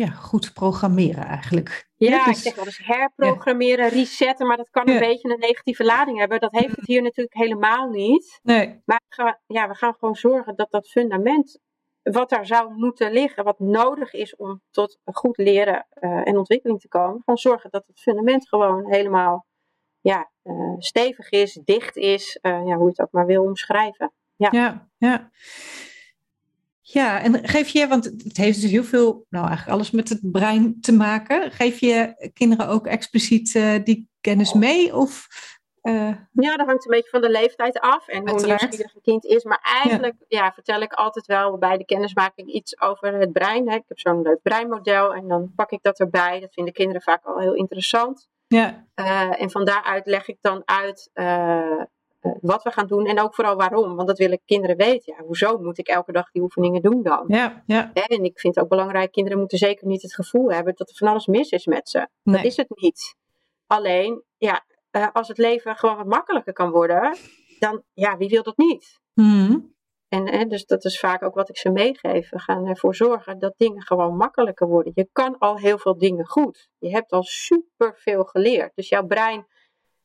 [0.04, 1.90] ja, goed programmeren eigenlijk.
[1.96, 5.00] Ja, dus- ik zeg wel eens herprogrammeren, resetten, maar dat kan een Ja.
[5.00, 6.40] beetje een negatieve lading hebben.
[6.40, 8.40] Dat heeft het hier natuurlijk helemaal niet.
[8.42, 11.58] Nee, Maar we gaan, ja, we gaan gewoon zorgen dat dat fundament,
[12.02, 16.80] wat daar zou moeten liggen, wat nodig is om tot goed leren eh, en ontwikkeling
[16.80, 19.46] te komen, gewoon zorgen dat het fundament gewoon helemaal
[20.00, 24.12] ja, eh, stevig is, dicht is, eh, ja, hoe je het ook maar wil omschrijven.
[24.36, 24.88] ja, ja.
[24.98, 25.30] Ja,
[26.90, 30.80] en geef je, want het heeft dus heel veel, nou eigenlijk alles met het brein
[30.80, 31.50] te maken.
[31.50, 34.96] Geef je kinderen ook expliciet eh, die kennis mee?
[34.96, 35.26] Of,
[35.80, 39.24] eh, Ja, dat hangt een beetje van de leeftijd af en hoe nieuwsgierig een kind
[39.24, 39.44] is.
[39.44, 40.52] Maar eigenlijk ja.
[40.52, 43.68] vertel ik altijd wel bij de kennismaking iets over het brein.
[43.68, 43.76] Hè.
[43.76, 46.40] Ik heb zo'n leuk breinmodel en dan pak ik dat erbij.
[46.40, 48.28] Dat vinden kinderen vaak al heel interessant.
[48.46, 51.10] ja, Uh, en van daaruit leg ik dan uit
[52.40, 53.96] wat we gaan doen en ook vooral waarom.
[53.96, 55.14] Want dat willen kinderen weten.
[55.16, 57.24] Ja, hoezo moet ik elke dag die oefeningen doen dan?
[57.28, 57.92] ja, ja.
[57.92, 60.96] En ik vind het ook belangrijk, kinderen moeten zeker niet het gevoel hebben dat er
[60.96, 62.08] van alles mis is met ze.
[62.22, 62.36] Nee.
[62.36, 63.14] Dat is het niet.
[63.66, 67.16] Alleen, ja, uh, als het leven gewoon wat makkelijker kan worden,
[67.58, 69.00] dan, ja, wie wil dat niet?
[69.14, 69.74] Mm.
[70.08, 72.30] En hè, dus dat is vaak ook wat ik ze meegeef.
[72.30, 74.92] We gaan ervoor zorgen dat dingen gewoon makkelijker worden.
[74.94, 76.68] Je kan al heel veel dingen goed.
[76.78, 78.72] Je hebt al super veel geleerd.
[78.74, 79.46] Dus jouw brein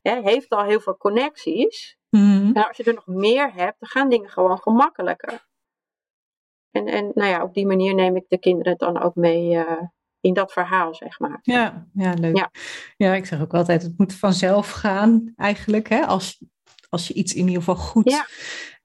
[0.02, 1.97] hè, heeft al heel veel connecties.
[2.10, 2.50] Mm.
[2.54, 5.46] En als je er nog meer hebt, dan gaan dingen gewoon gemakkelijker.
[6.70, 9.82] En, en nou ja, op die manier neem ik de kinderen dan ook mee uh,
[10.20, 11.38] in dat verhaal, zeg maar.
[11.42, 12.36] Ja, ja leuk.
[12.36, 12.50] Ja.
[12.96, 15.88] ja, ik zeg ook altijd, het moet vanzelf gaan eigenlijk.
[15.88, 16.06] Hè?
[16.06, 16.44] Als,
[16.88, 18.26] als je iets in ieder geval goed ja.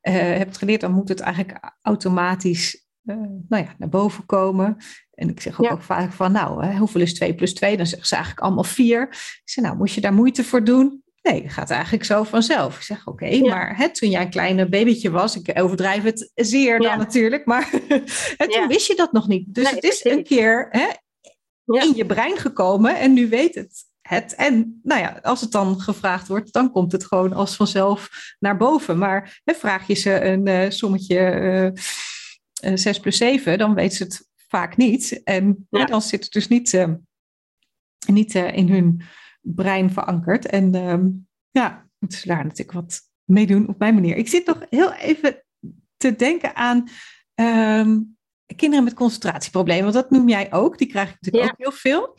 [0.02, 3.16] uh, hebt geleerd, dan moet het eigenlijk automatisch uh,
[3.48, 4.78] nou ja, naar boven komen.
[5.14, 7.78] En ik zeg ook, ook vaak van, nou, hè, hoeveel is 2 plus 2?
[7.78, 9.02] Dan zeggen ze eigenlijk allemaal 4.
[9.10, 11.03] Ik zeg, nou, moet je daar moeite voor doen?
[11.24, 12.76] Nee, het gaat eigenlijk zo vanzelf.
[12.76, 16.80] Ik zeg, oké, maar hè, toen jij een kleine babytje was, ik overdrijf het zeer
[16.80, 17.70] dan natuurlijk, maar
[18.38, 19.54] toen wist je dat nog niet.
[19.54, 20.88] Dus het is een keer hè,
[21.66, 24.36] in je brein gekomen en nu weet het het.
[24.36, 28.10] En nou ja, als het dan gevraagd wordt, dan komt het gewoon als vanzelf
[28.40, 28.98] naar boven.
[28.98, 31.72] Maar hè, vraag je ze een uh, sommetje
[32.64, 35.22] uh, 6 plus 7, dan weet ze het vaak niet.
[35.24, 36.88] En dan zit het dus niet, uh,
[38.08, 39.02] niet in hun
[39.44, 40.46] brein verankerd.
[40.46, 41.06] En uh,
[41.52, 44.16] ja, moeten ze daar natuurlijk wat mee doen op mijn manier.
[44.16, 45.44] Ik zit nog heel even
[45.98, 46.88] te denken aan
[47.36, 48.18] um,
[48.56, 49.84] kinderen met concentratieproblemen.
[49.84, 50.78] Want dat noem jij ook.
[50.78, 52.16] Die krijg ik natuurlijk ook heel veel.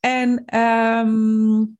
[0.00, 1.78] En um,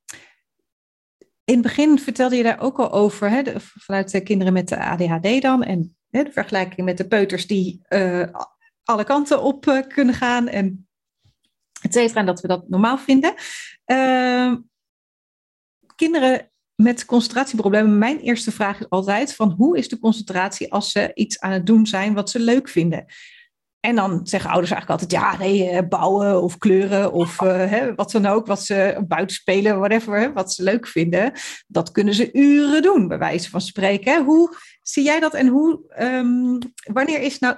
[1.44, 4.68] in het begin vertelde je daar ook al over, hè, de, vanuit de kinderen met
[4.68, 5.62] de ADHD dan.
[5.62, 8.26] En hè, de vergelijking met de peuters die uh,
[8.84, 10.48] alle kanten op uh, kunnen gaan.
[10.48, 10.88] En
[11.82, 12.20] et cetera.
[12.20, 13.34] En dat we dat normaal vinden.
[13.86, 14.54] Uh,
[15.96, 21.10] kinderen met concentratieproblemen, mijn eerste vraag is altijd van hoe is de concentratie als ze
[21.14, 23.04] iets aan het doen zijn wat ze leuk vinden?
[23.80, 27.94] En dan zeggen ouders eigenlijk altijd, ja, nee, eh, bouwen of kleuren of uh, hè,
[27.94, 31.32] wat dan ook, wat ze buiten spelen, whatever, hè, wat ze leuk vinden.
[31.66, 34.24] Dat kunnen ze uren doen, bij wijze van spreken.
[34.24, 36.58] Hoe zie jij dat en hoe, um,
[36.92, 37.56] wanneer is nou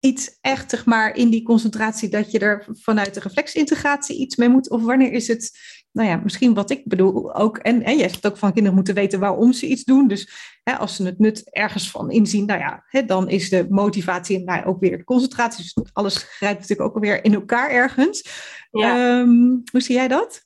[0.00, 4.48] iets echt, zeg maar, in die concentratie dat je er vanuit de reflexintegratie iets mee
[4.48, 4.70] moet?
[4.70, 5.58] Of wanneer is het
[5.96, 8.94] nou ja, misschien wat ik bedoel ook, en, en jij zegt ook van kinderen moeten
[8.94, 10.08] weten waarom ze iets doen.
[10.08, 10.30] Dus
[10.62, 14.36] hè, als ze het nut ergens van inzien, nou ja, hè, dan is de motivatie
[14.38, 15.62] en nou, ook weer de concentratie.
[15.62, 18.22] Dus alles grijpt natuurlijk ook weer in elkaar ergens.
[18.70, 19.28] Ehm,
[19.72, 20.44] hoe zie jij dat?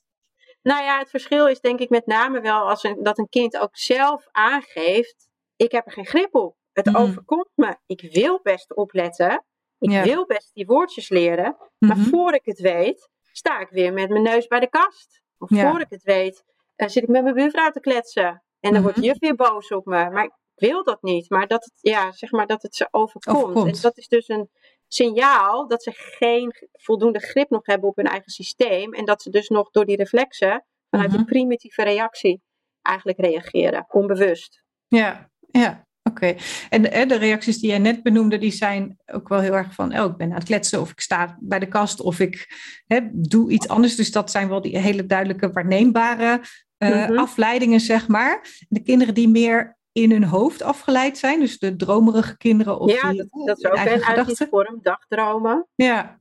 [0.61, 3.57] Nou ja, het verschil is denk ik met name wel als een, dat een kind
[3.57, 6.55] ook zelf aangeeft, ik heb er geen grip op.
[6.73, 6.95] Het mm.
[6.95, 7.75] overkomt me.
[7.85, 9.45] Ik wil best opletten.
[9.79, 11.57] Ik wil best die woordjes leren.
[11.77, 12.11] Maar mm-hmm.
[12.11, 15.20] voor ik het weet, sta ik weer met mijn neus bij de kast.
[15.41, 16.43] Of voor ik het weet,
[16.77, 18.43] uh, zit ik met mijn buurvrouw te kletsen.
[18.59, 19.05] En dan wordt mhm.
[19.05, 20.09] juf weer boos op me.
[20.09, 21.29] Maar ik wil dat niet.
[21.29, 23.67] Maar dat het, ja, zeg maar dat het ze overkomt.
[23.67, 24.49] En dat is dus een
[24.87, 28.93] signaal dat ze geen voldoende grip nog hebben op hun eigen systeem.
[28.93, 32.41] En dat ze dus nog door die reflexen, vanuit mm een primitieve reactie,
[32.81, 33.85] eigenlijk reageren.
[33.87, 34.63] Onbewust.
[34.87, 35.87] Ja, ja.
[36.11, 36.35] Oké,
[36.69, 40.05] en de reacties die jij net benoemde, die zijn ook wel heel erg van, oh,
[40.05, 42.47] ik ben aan het kletsen of ik sta bij de kast of ik
[42.87, 43.95] hè, doe iets anders.
[43.95, 46.41] Dus dat zijn wel die hele duidelijke waarneembare
[46.77, 48.47] uh, afleidingen, zeg maar.
[48.69, 53.09] De kinderen die meer in hun hoofd afgeleid zijn, dus de dromerige kinderen of ja,
[53.09, 55.67] die, dat, dat is ook een uitzichtvorm, dagdromen.
[55.75, 56.19] Ja.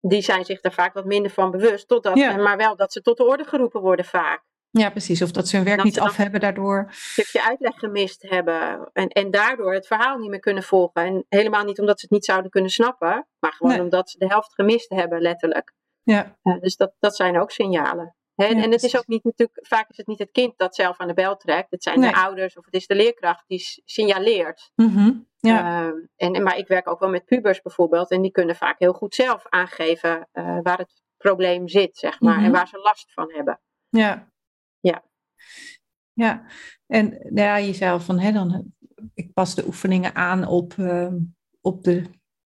[0.00, 2.36] Die zijn zich daar vaak wat minder van bewust, totdat, ja.
[2.36, 4.42] maar wel dat ze tot de orde geroepen worden vaak.
[4.72, 5.22] Ja, precies.
[5.22, 6.78] Of dat ze hun werk niet af hebben daardoor.
[6.78, 8.90] Een stukje uitleg gemist hebben.
[8.92, 11.02] En, en daardoor het verhaal niet meer kunnen volgen.
[11.02, 13.26] En helemaal niet omdat ze het niet zouden kunnen snappen.
[13.38, 15.72] Maar gewoon omdat ze de helft gemist hebben, letterlijk.
[16.02, 16.36] Ja.
[16.42, 18.16] Uh, dus dat, dat zijn ook signalen.
[18.34, 20.74] He, ja, en het is ook niet natuurlijk, vaak is het niet het kind dat
[20.74, 21.70] zelf aan de bel trekt.
[21.70, 22.10] Het zijn nee.
[22.10, 24.70] de ouders of het is de leerkracht die signaleert.
[24.74, 25.28] Mm -hmm.
[25.38, 25.82] ja.
[25.82, 28.10] Uh, en, maar ik werk ook wel met pubers bijvoorbeeld.
[28.10, 32.32] En die kunnen vaak heel goed zelf aangeven uh, waar het probleem zit, zeg maar.
[32.32, 32.46] Mm -hmm.
[32.46, 33.60] En waar ze last van hebben.
[33.88, 34.31] Ja.
[36.12, 36.46] Ja.
[36.86, 38.72] En nou ja, je zei al van, hè, dan,
[39.14, 41.12] ik pas de oefeningen aan op, uh,
[41.60, 42.04] op de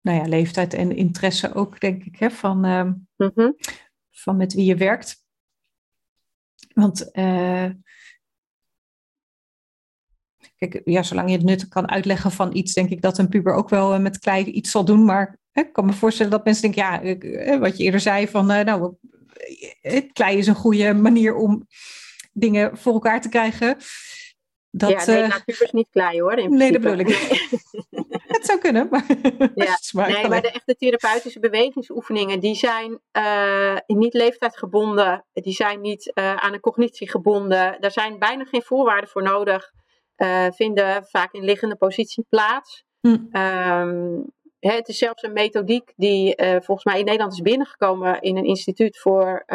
[0.01, 3.55] nou ja, leeftijd en interesse ook, denk ik, hè, van, uh, mm -hmm.
[4.11, 5.23] van met wie je werkt.
[6.73, 7.69] Want uh,
[10.55, 13.53] kijk, ja, zolang je het nut kan uitleggen van iets, denk ik dat een puber
[13.53, 15.05] ook wel met klei iets zal doen.
[15.05, 18.45] Maar hè, ik kan me voorstellen dat mensen denken, ja, wat je eerder zei, van
[18.45, 18.95] nou,
[20.13, 21.67] klei is een goede manier om
[22.31, 23.77] dingen voor elkaar te krijgen.
[24.71, 26.33] Dat, ja, nee, uh, pubers niet klei hoor.
[26.33, 27.07] In nee, dat bedoel ik
[28.35, 29.05] het zou kunnen, maar...
[29.55, 29.77] Ja.
[30.07, 35.25] nee, maar de echte therapeutische bewegingsoefeningen, die zijn uh, niet leeftijdgebonden.
[35.33, 37.77] Die zijn niet uh, aan een cognitie gebonden.
[37.79, 39.71] Daar zijn bijna geen voorwaarden voor nodig.
[40.49, 42.83] vinden vaak in liggende positie plaats.
[42.99, 43.37] Hm.
[43.37, 44.25] Um,
[44.59, 48.99] het is zelfs een methodiek die volgens mij in Nederland is binnengekomen in een instituut
[48.99, 49.45] voor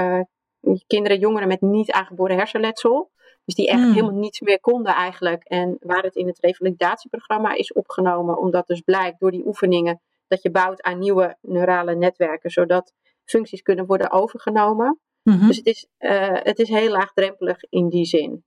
[0.86, 3.10] kinderen, jongeren met niet aangeboren hersenletsel.
[3.44, 3.92] Dus die echt Hmm.
[3.92, 5.44] helemaal niets meer konden eigenlijk.
[5.44, 10.42] En waar het in het revalidatieprogramma is opgenomen, omdat dus blijkt door die oefeningen dat
[10.42, 12.92] je bouwt aan nieuwe neurale netwerken, zodat
[13.24, 15.00] functies kunnen worden overgenomen.
[15.22, 15.46] Mhm.
[15.46, 18.44] Dus het is, eh, het is heel laagdrempelig in die zin.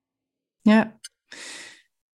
[0.61, 0.99] Ja.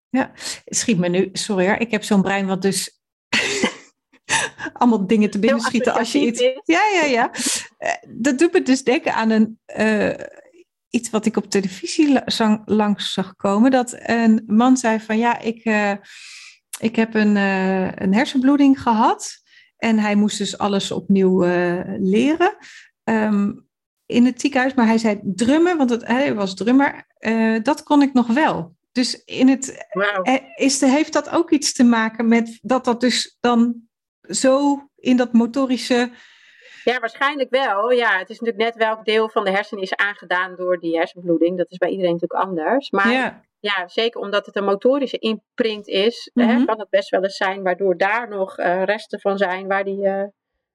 [0.09, 0.31] Ja,
[0.65, 3.01] schiet me nu, sorry hoor, ik heb zo'n brein wat dus
[4.73, 6.41] allemaal dingen te binnen schieten als je iets...
[6.41, 6.61] is.
[6.65, 7.31] Ja, ja, ja.
[7.81, 10.26] Eh, Dat doet me dus denken aan een, eh,
[10.91, 12.20] iets wat ik op televisie
[12.64, 13.70] langs zag komen.
[13.70, 15.93] Dat een man zei van ja, ik, eh,
[16.78, 17.37] ik heb een,
[18.03, 19.39] een hersenbloeding gehad.
[19.76, 21.41] En hij moest dus alles opnieuw
[21.99, 22.57] leren.
[23.05, 23.53] Ehm,
[24.07, 27.07] in het ziekenhuis, maar hij zei drummen, want het, hij was drummer,
[27.62, 28.76] dat kon ik nog wel.
[28.93, 29.87] Dus in het,
[30.55, 33.74] is de, heeft dat ook iets te maken met dat dat dus dan
[34.22, 36.11] zo in dat motorische.
[36.91, 37.91] Ja, waarschijnlijk wel.
[37.91, 41.57] Ja, het is natuurlijk net welk deel van de hersenen is aangedaan door die hersenbloeding.
[41.59, 42.91] Dat is bij iedereen natuurlijk anders.
[42.91, 46.49] Maar ja, ja, zeker omdat het een motorische imprint is, Mhm.
[46.49, 49.84] hè, kan het best wel eens zijn waardoor daar nog eh, resten van zijn waar
[49.84, 50.24] die eh,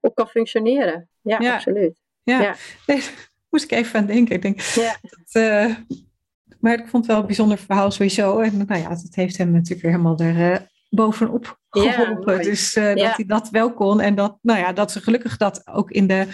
[0.00, 1.08] op kan functioneren.
[1.20, 1.54] Ja, Ja.
[1.54, 2.00] absoluut.
[2.22, 2.40] ja.
[2.42, 2.54] Ja.
[2.86, 3.02] Nee,
[3.50, 4.34] moest ik even aan denken.
[4.34, 4.96] Ik denk, Ja.
[5.00, 5.74] dat, eh,
[6.60, 8.38] maar ik vond het wel een bijzonder verhaal sowieso.
[8.40, 12.42] En nou ja, dat heeft hem natuurlijk weer helemaal er bovenop geholpen.
[12.42, 14.00] dus eh, dat hij dat wel kon.
[14.00, 16.26] En dat, nou ja, dat ze gelukkig dat ook in de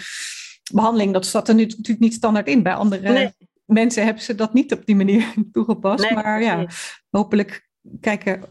[0.73, 2.63] behandeling, dat zat er nu natuurlijk niet standaard in.
[2.63, 3.31] Bij andere Nee.
[3.65, 6.03] mensen hebben ze dat niet op die manier toegepast.
[6.03, 7.03] Nee, maar ja, precies.
[7.09, 7.69] hopelijk
[8.01, 8.43] kijken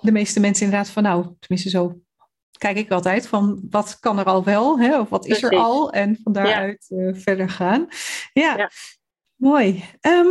[0.00, 2.00] de meeste mensen inderdaad van, nou, tenminste zo
[2.58, 5.92] kijk ik altijd, van wat kan er al wel, hè, of wat is er al,
[5.92, 7.88] en van daaruit eh, verder gaan.
[8.32, 8.70] Ja, Ja.
[9.34, 9.84] mooi.
[10.00, 10.26] Ehm,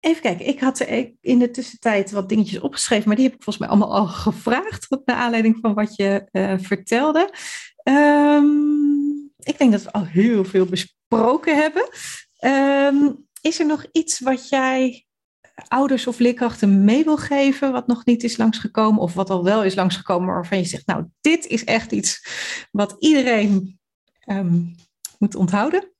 [0.00, 0.80] even kijken, ik had
[1.20, 4.86] in de tussentijd wat dingetjes opgeschreven, maar die heb ik volgens mij allemaal al gevraagd,
[5.04, 7.30] naar aanleiding van wat je eh, vertelde.
[7.82, 8.46] Ehm,
[9.38, 11.88] ik denk dat we al heel veel besproken hebben.
[12.38, 15.06] Ehm, is er nog iets wat jij
[15.68, 19.64] ouders of leerkrachten mee wil geven, wat nog niet is langsgekomen, of wat al wel
[19.64, 22.26] is langsgekomen, waarvan je zegt, nou, dit is echt iets
[22.70, 23.78] wat iedereen
[24.20, 24.62] ehm,
[25.18, 25.92] moet onthouden?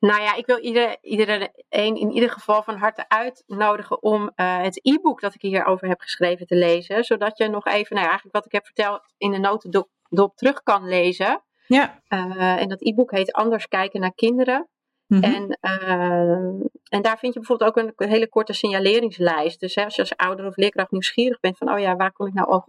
[0.00, 4.80] Nou ja, ik wil ieder, iedereen in ieder geval van harte uitnodigen om eh, het
[4.82, 7.04] e-book dat ik hierover heb geschreven te lezen.
[7.04, 10.62] Zodat je nog even, nou ja, eigenlijk wat ik heb verteld in de notendop terug
[10.62, 11.42] kan lezen.
[11.66, 12.02] Ja.
[12.08, 14.68] Eh, en dat e-book heet Anders kijken naar kinderen.
[15.06, 15.22] Mhm.
[15.22, 19.60] En, eh, en daar vind je bijvoorbeeld ook een hele korte signaleringslijst.
[19.60, 22.26] Dus hè, als je als ouder of leerkracht nieuwsgierig bent van, oh ja, waar kon
[22.26, 22.68] ik nou op,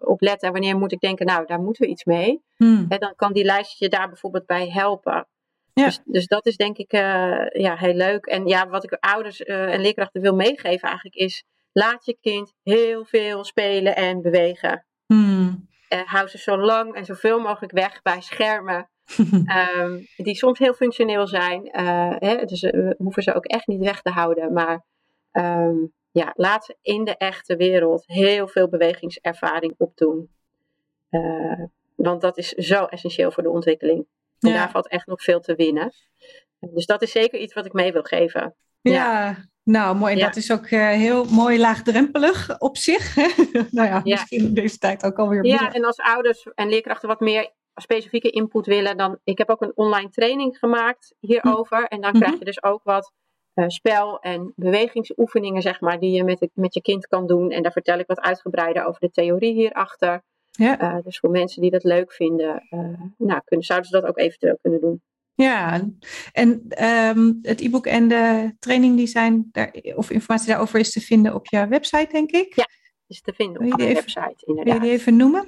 [0.00, 0.48] op letten?
[0.48, 2.42] En wanneer moet ik denken, nou, daar moeten we iets mee.
[2.56, 2.86] Hmm.
[2.88, 5.26] Hè, dan kan die lijst je daar bijvoorbeeld bij helpen.
[5.80, 5.84] Ja.
[5.84, 8.26] Dus, dus dat is denk ik eh, ja, heel leuk.
[8.26, 12.52] En ja, wat ik ouders eh, en leerkrachten wil meegeven eigenlijk is, laat je kind
[12.62, 14.86] heel veel spelen en bewegen.
[15.06, 15.68] Hmm.
[15.88, 18.90] Eh, hou ze zo lang en zoveel mogelijk weg bij schermen.
[19.46, 21.68] Ehm, die soms heel functioneel zijn.
[22.18, 24.52] Hè, dus we hoeven ze ook echt niet weg te houden.
[24.52, 24.84] Maar
[25.30, 25.76] ehm,
[26.10, 30.30] ja, laat ze in de echte wereld heel veel bewegingservaring opdoen.
[31.94, 34.06] Want dat is zo essentieel voor de ontwikkeling.
[34.46, 34.58] En Ja.
[34.58, 35.92] daar valt echt nog veel te winnen.
[36.58, 38.54] Dus dat is zeker iets wat ik mee wil geven.
[38.80, 40.12] Ja, nou mooi.
[40.12, 40.24] En Ja.
[40.26, 43.16] dat is ook eh, heel mooi laagdrempelig op zich.
[43.70, 44.00] nou ja, Ja.
[44.04, 45.72] misschien in deze tijd ook alweer Ja, meer.
[45.74, 49.18] en als ouders en leerkrachten wat meer specifieke input willen, dan.
[49.24, 51.84] Ik heb ook een online training gemaakt hierover.
[51.84, 52.20] En dan Mhm.
[52.20, 53.12] krijg je dus ook wat
[53.54, 57.50] eh, spel- en bewegingsoefeningen, zeg maar, die je met, het- met je kind kan doen.
[57.50, 60.22] En daar vertel ik wat uitgebreider over de theorie hierachter.
[60.56, 60.78] Ja.
[60.78, 62.78] Eh, dus voor mensen die dat leuk vinden, eh,
[63.18, 65.02] nou, kunnen, zouden ze dat ook eventueel kunnen doen.
[65.34, 65.88] Ja,
[66.32, 71.00] en ehm, het e-book en de training die zijn daar, of informatie daarover is te
[71.00, 72.54] vinden op je website, denk ik.
[72.54, 72.66] Ja.
[73.06, 74.80] Is te vinden op je mijn website, Wil je inderdaad.
[74.82, 75.46] die even noemen?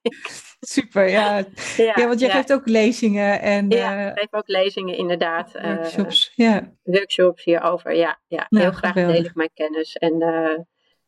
[0.59, 1.43] Super, ja.
[1.77, 2.07] ja.
[2.07, 3.41] want jij geeft ook lezingen.
[3.41, 5.51] En, ja, ik geef ook lezingen inderdaad.
[5.51, 6.73] Workshops, ja.
[6.83, 8.19] Workshops hierover, ja.
[8.27, 8.45] ja.
[8.49, 9.95] Heel graag deel ik mijn kennis.
[9.95, 10.17] En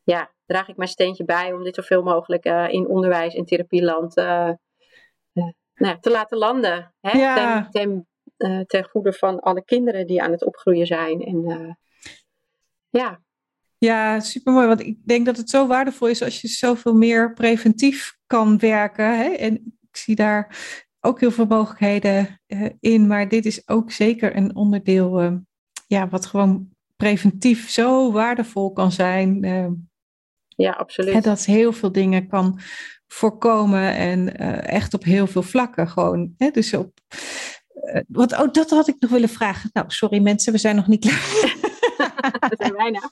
[0.02, 4.14] ja, draag ik mijn steentje bij om dit zoveel mogelijk in onderwijs en therapieland
[5.74, 6.94] nou, te laten landen.
[7.00, 7.18] Hè?
[7.18, 7.68] Ja.
[7.70, 8.06] Ten,
[8.36, 11.20] ten, ten, goede van alle kinderen die aan het opgroeien zijn.
[11.24, 11.78] En
[12.90, 13.20] ja,
[13.80, 14.66] ja, supermooi.
[14.66, 19.18] Want ik denk dat het zo waardevol is als je zoveel meer preventief kan werken.
[19.18, 19.28] Hè?
[19.28, 20.56] En ik zie daar
[21.00, 23.06] ook heel veel mogelijkheden uh, in.
[23.06, 25.32] Maar dit is ook zeker een onderdeel uh,
[25.86, 29.44] ja, wat gewoon preventief zo waardevol kan zijn.
[29.44, 29.66] Uh,
[30.46, 31.14] ja, absoluut.
[31.14, 32.60] En dat heel veel dingen kan
[33.06, 36.34] voorkomen en echt op heel veel vlakken gewoon.
[36.36, 36.50] Hè?
[36.50, 36.92] Dus op,
[38.08, 39.70] wat, oh, dat had ik nog willen vragen.
[39.72, 41.59] Nou, sorry mensen, we zijn nog niet klaar.
[42.20, 43.10] Dat zijn bijna.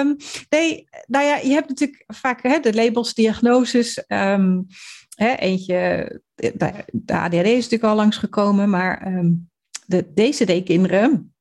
[0.00, 0.16] um,
[0.48, 4.04] nee, nou ja, je hebt natuurlijk vaak hè, de labels, diagnoses.
[4.08, 4.66] Um,
[5.14, 6.52] hè, eentje, de,
[6.92, 9.50] de, ADHD is natuurlijk al langsgekomen, maar um,
[9.86, 11.34] de DCD-kinderen,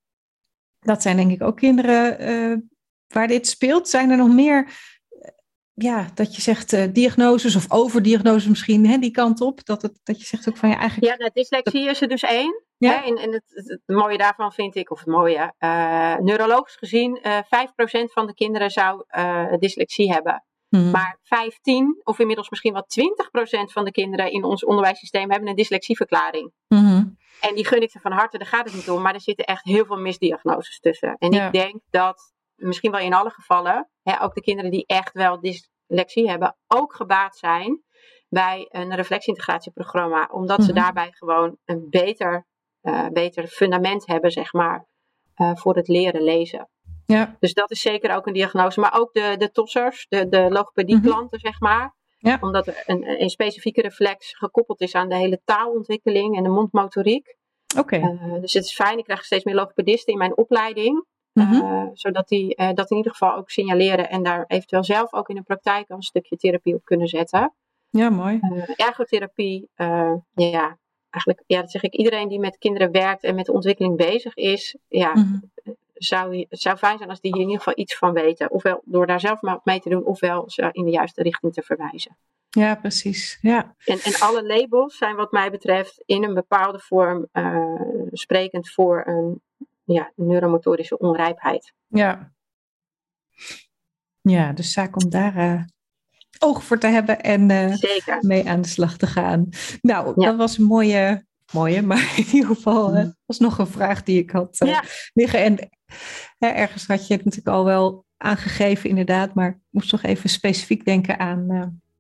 [0.80, 2.58] dat zijn denk ik ook kinderen uh,
[3.08, 3.90] waar dit speelt.
[3.90, 4.72] Zijn er nog meer
[5.74, 9.66] ja, dat je zegt uh, diagnoses of overdiagnoses misschien, hè, die kant op.
[9.66, 11.12] Dat, het, dat je zegt ook van ja, eigenlijk.
[11.12, 12.64] Ja, nou, dyslexie is er dus één.
[12.80, 13.06] Ja.
[13.06, 17.38] En, en het, het, mooie daarvan vind ik, of het mooie, uh, neurologisch gezien, uh,
[17.38, 19.04] eh, 5% van de kinderen zou
[19.60, 20.44] dyslexie hebben.
[20.70, 20.92] Hmm.
[20.92, 25.56] Maar 15 of inmiddels misschien wel 20% van de kinderen in ons onderwijssysteem hebben een
[25.56, 26.52] dyslexieverklaring.
[26.68, 27.18] Hmm.
[27.42, 29.02] En die gun ik ze van harte, daar gaat het niet om.
[29.02, 31.16] Maar er zitten echt heel veel misdiagnoses tussen.
[31.18, 35.14] En ik denk dat misschien wel in alle gevallen, hè, ook de kinderen die echt
[35.14, 37.84] wel dyslexie hebben, ook gebaat zijn
[38.30, 40.30] bij een reflexintegratieprogramma.
[40.32, 40.82] Omdat ze mhm.
[40.82, 42.48] daarbij gewoon een beter,
[43.14, 44.86] beter fundament hebben, zeg maar,
[45.38, 46.70] uh, voor het leren lezen.
[47.06, 47.36] Ja.
[47.40, 48.80] Dus dat is zeker ook een diagnose.
[48.80, 51.48] Maar ook de, de tossers, de, de logopedie-klanten, mhm.
[51.48, 51.96] zeg maar.
[52.18, 52.38] Ja.
[52.42, 57.38] Omdat er een, een specifieke reflex gekoppeld is aan de hele taalontwikkeling en de mondmotoriek.
[57.78, 57.96] Oké.
[57.96, 58.12] Okay.
[58.12, 61.06] Uh, dus het is fijn, ik krijg steeds meer logopedisten in mijn opleiding.
[61.34, 61.54] Mhm.
[61.54, 65.30] Eh, zodat die uh, dat in ieder geval ook signaleren en daar eventueel zelf ook
[65.30, 67.54] in de praktijk een stukje therapie op kunnen zetten.
[67.90, 68.40] Ja, mooi.
[68.76, 69.70] Ergotherapie,
[70.34, 70.78] ja,
[71.10, 74.36] eigenlijk, ja, dat zeg ik, iedereen die met kinderen werkt en met de ontwikkeling bezig
[74.36, 75.42] is, ja, mm
[76.00, 78.52] zou, het zou fijn zijn als die hier in ieder geval iets van weten.
[78.52, 81.62] Ofwel door daar zelf maar mee te doen, ofwel ze in de juiste richting te
[81.62, 82.18] verwijzen.
[82.50, 83.38] Ja, precies.
[83.42, 83.76] Ja.
[83.86, 87.28] En, en alle labels zijn wat mij betreft in een bepaalde vorm
[88.12, 89.42] sprekend voor een
[89.84, 91.74] ja, neuromotorische onrijpheid.
[91.88, 92.32] Ja.
[94.22, 95.64] Ja, dus zaak om daar uh,
[96.40, 97.76] oog voor te hebben en uh,
[98.22, 99.50] mee aan de slag te gaan.
[99.82, 104.04] Nou, dat was een mooie, mooie, maar in ieder geval uh, was nog een vraag
[104.04, 104.58] die ik had
[105.14, 105.44] liggen.
[105.44, 105.70] En
[106.40, 110.86] ergens had je het natuurlijk al wel aangegeven, inderdaad, maar ik moest toch even specifiek
[110.86, 111.46] denken aan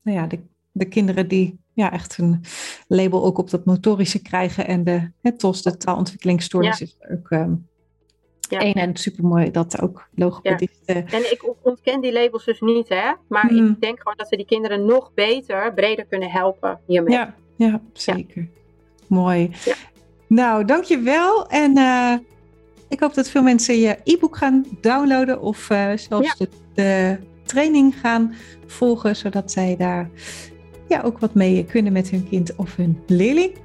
[0.02, 0.40] nou ja, de,
[0.72, 2.44] de kinderen die ja, echt een
[2.88, 7.68] label ook op dat motorische krijgen en de het TOS, de taalontwikkelingsstoornis, is ook um,
[8.50, 8.62] ja.
[8.62, 10.95] Eén en supermooi dat ook logopedisten.
[10.95, 11.18] Ja.
[11.18, 13.14] En ik ontken die labels dus niet, hè?
[13.28, 17.18] Maar ik denk gewoon dat we die kinderen nog beter, breder kunnen helpen hiermee.
[17.18, 18.47] Ja, ja zeker.
[19.08, 19.52] Mooi.
[20.28, 21.47] Nou, dankjewel.
[21.47, 22.14] En uh,
[22.89, 27.95] ik hoop dat veel mensen je e-book gaan downloaden of uh, zelfs de, de, training
[28.00, 28.36] gaan
[28.66, 30.10] volgen, zodat zij daar
[30.88, 33.58] ja, ook wat mee kunnen met hun kind of hun leerling.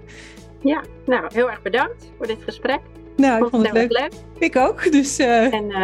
[0.61, 2.81] Ja, nou heel erg bedankt voor dit gesprek.
[3.17, 4.11] Nou, ik vond het leuk.
[4.39, 4.93] Ik ook.
[4.93, 5.55] Dus, uh...
[5.55, 5.79] En uh,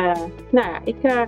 [0.51, 1.21] nou ja, ik uh,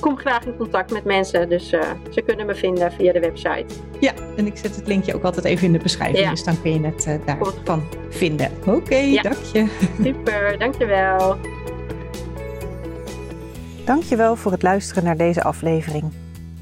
[0.00, 1.48] kom graag in contact met mensen.
[1.48, 1.68] Dus
[2.10, 3.66] ze kunnen me vinden via de website.
[4.00, 6.18] Ja, en ik zet het linkje ook altijd even in de beschrijving.
[6.24, 6.30] Ja.
[6.30, 8.50] Dus dan kun je het daarvan vinden.
[8.60, 9.22] Oké, okay, ja.
[9.22, 9.66] dank je.
[10.04, 11.36] Super, dankjewel.
[13.84, 16.12] Dankjewel voor het luisteren naar deze aflevering.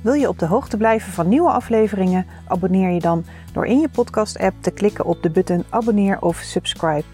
[0.03, 2.27] Wil je op de hoogte blijven van nieuwe afleveringen?
[2.47, 7.05] Abonneer je dan door in je podcast-app te klikken op de button abonneer of subscribe.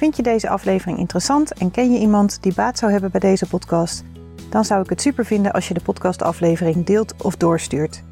[0.00, 3.46] Vind je deze aflevering interessant en ken je iemand die baat zou hebben bij deze
[3.46, 4.04] podcast?
[4.50, 8.02] Dan zou ik het super vinden als je de podcastaflevering deelt of doorstuurt.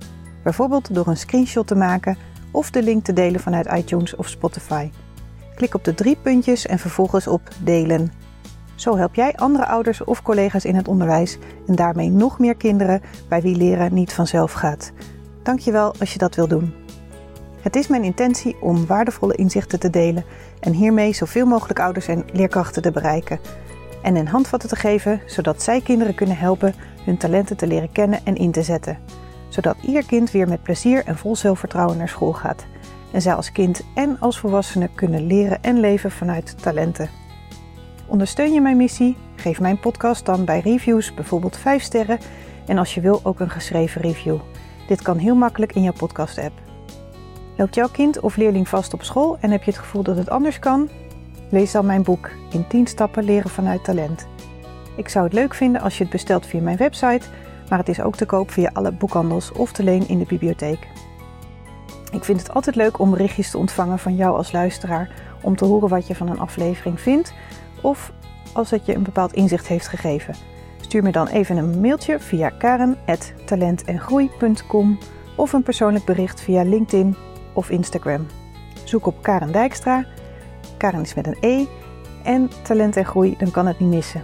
[0.43, 2.16] Bijvoorbeeld door een screenshot te maken
[2.51, 4.91] of de link te delen vanuit iTunes of Spotify.
[5.55, 8.12] Klik op de drie puntjes en vervolgens op delen.
[8.74, 13.03] Zo help jij andere ouders of collega's in het onderwijs en daarmee nog meer kinderen
[13.28, 14.93] bij wie leren niet vanzelf gaat.
[15.43, 16.74] Dankjewel als je dat wil doen.
[17.61, 20.25] Het is mijn intentie om waardevolle inzichten te delen
[20.61, 23.41] en hiermee zoveel mogelijk ouders en leerkrachten te bereiken.
[24.03, 28.21] En een handvatten te geven zodat zij kinderen kunnen helpen hun talenten te leren kennen
[28.25, 28.99] en in te zetten.
[29.49, 32.67] Zodat ieder kind weer met plezier en vol zelfvertrouwen naar school gaat.
[33.13, 37.11] En zij als kind en als volwassene kunnen leren en leven vanuit talenten.
[38.07, 39.17] Ondersteun je mijn missie?
[39.37, 42.19] Geef mijn podcast dan bij reviews bijvoorbeeld 5 sterren
[42.67, 44.39] En als je wil ook een geschreven review.
[44.89, 46.68] Dit kan heel makkelijk in jouw podcast-app.
[47.59, 50.31] Loopt jouw kind of leerling vast op school en heb je het gevoel dat het
[50.31, 50.89] anders kan?
[51.51, 54.27] Lees dan mijn boek In 10 stappen leren vanuit talent.
[54.97, 57.27] Ik zou het leuk vinden als je het bestelt via mijn website,
[57.69, 60.89] maar het is ook te koop via alle boekhandels of te leen in de bibliotheek.
[62.13, 65.11] Ik vind het altijd leuk om berichtjes te ontvangen van jou als luisteraar
[65.43, 67.33] om te horen wat je van een aflevering vindt
[67.83, 68.13] of
[68.53, 70.35] als het je een bepaald inzicht heeft gegeven.
[70.81, 74.99] Stuur me dan even een mailtje via karen.talentengroei.com
[75.37, 77.17] of een persoonlijk bericht via LinkedIn
[77.59, 78.27] of Instagram.
[78.85, 80.07] Zoek op Karen Dijkstra.
[80.77, 81.67] Karen is met een E.
[82.25, 84.23] En talent en groei, dan kan het niet missen.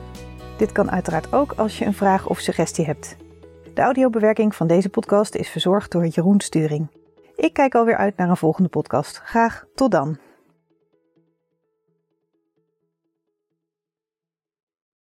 [0.57, 3.17] Dit kan uiteraard ook als je een vraag of suggestie hebt.
[3.75, 6.89] De audiobewerking van deze podcast is verzorgd door Jeroen Sturing.
[7.37, 9.21] Ik kijk alweer uit naar een volgende podcast.
[9.25, 10.19] Graag tot dan.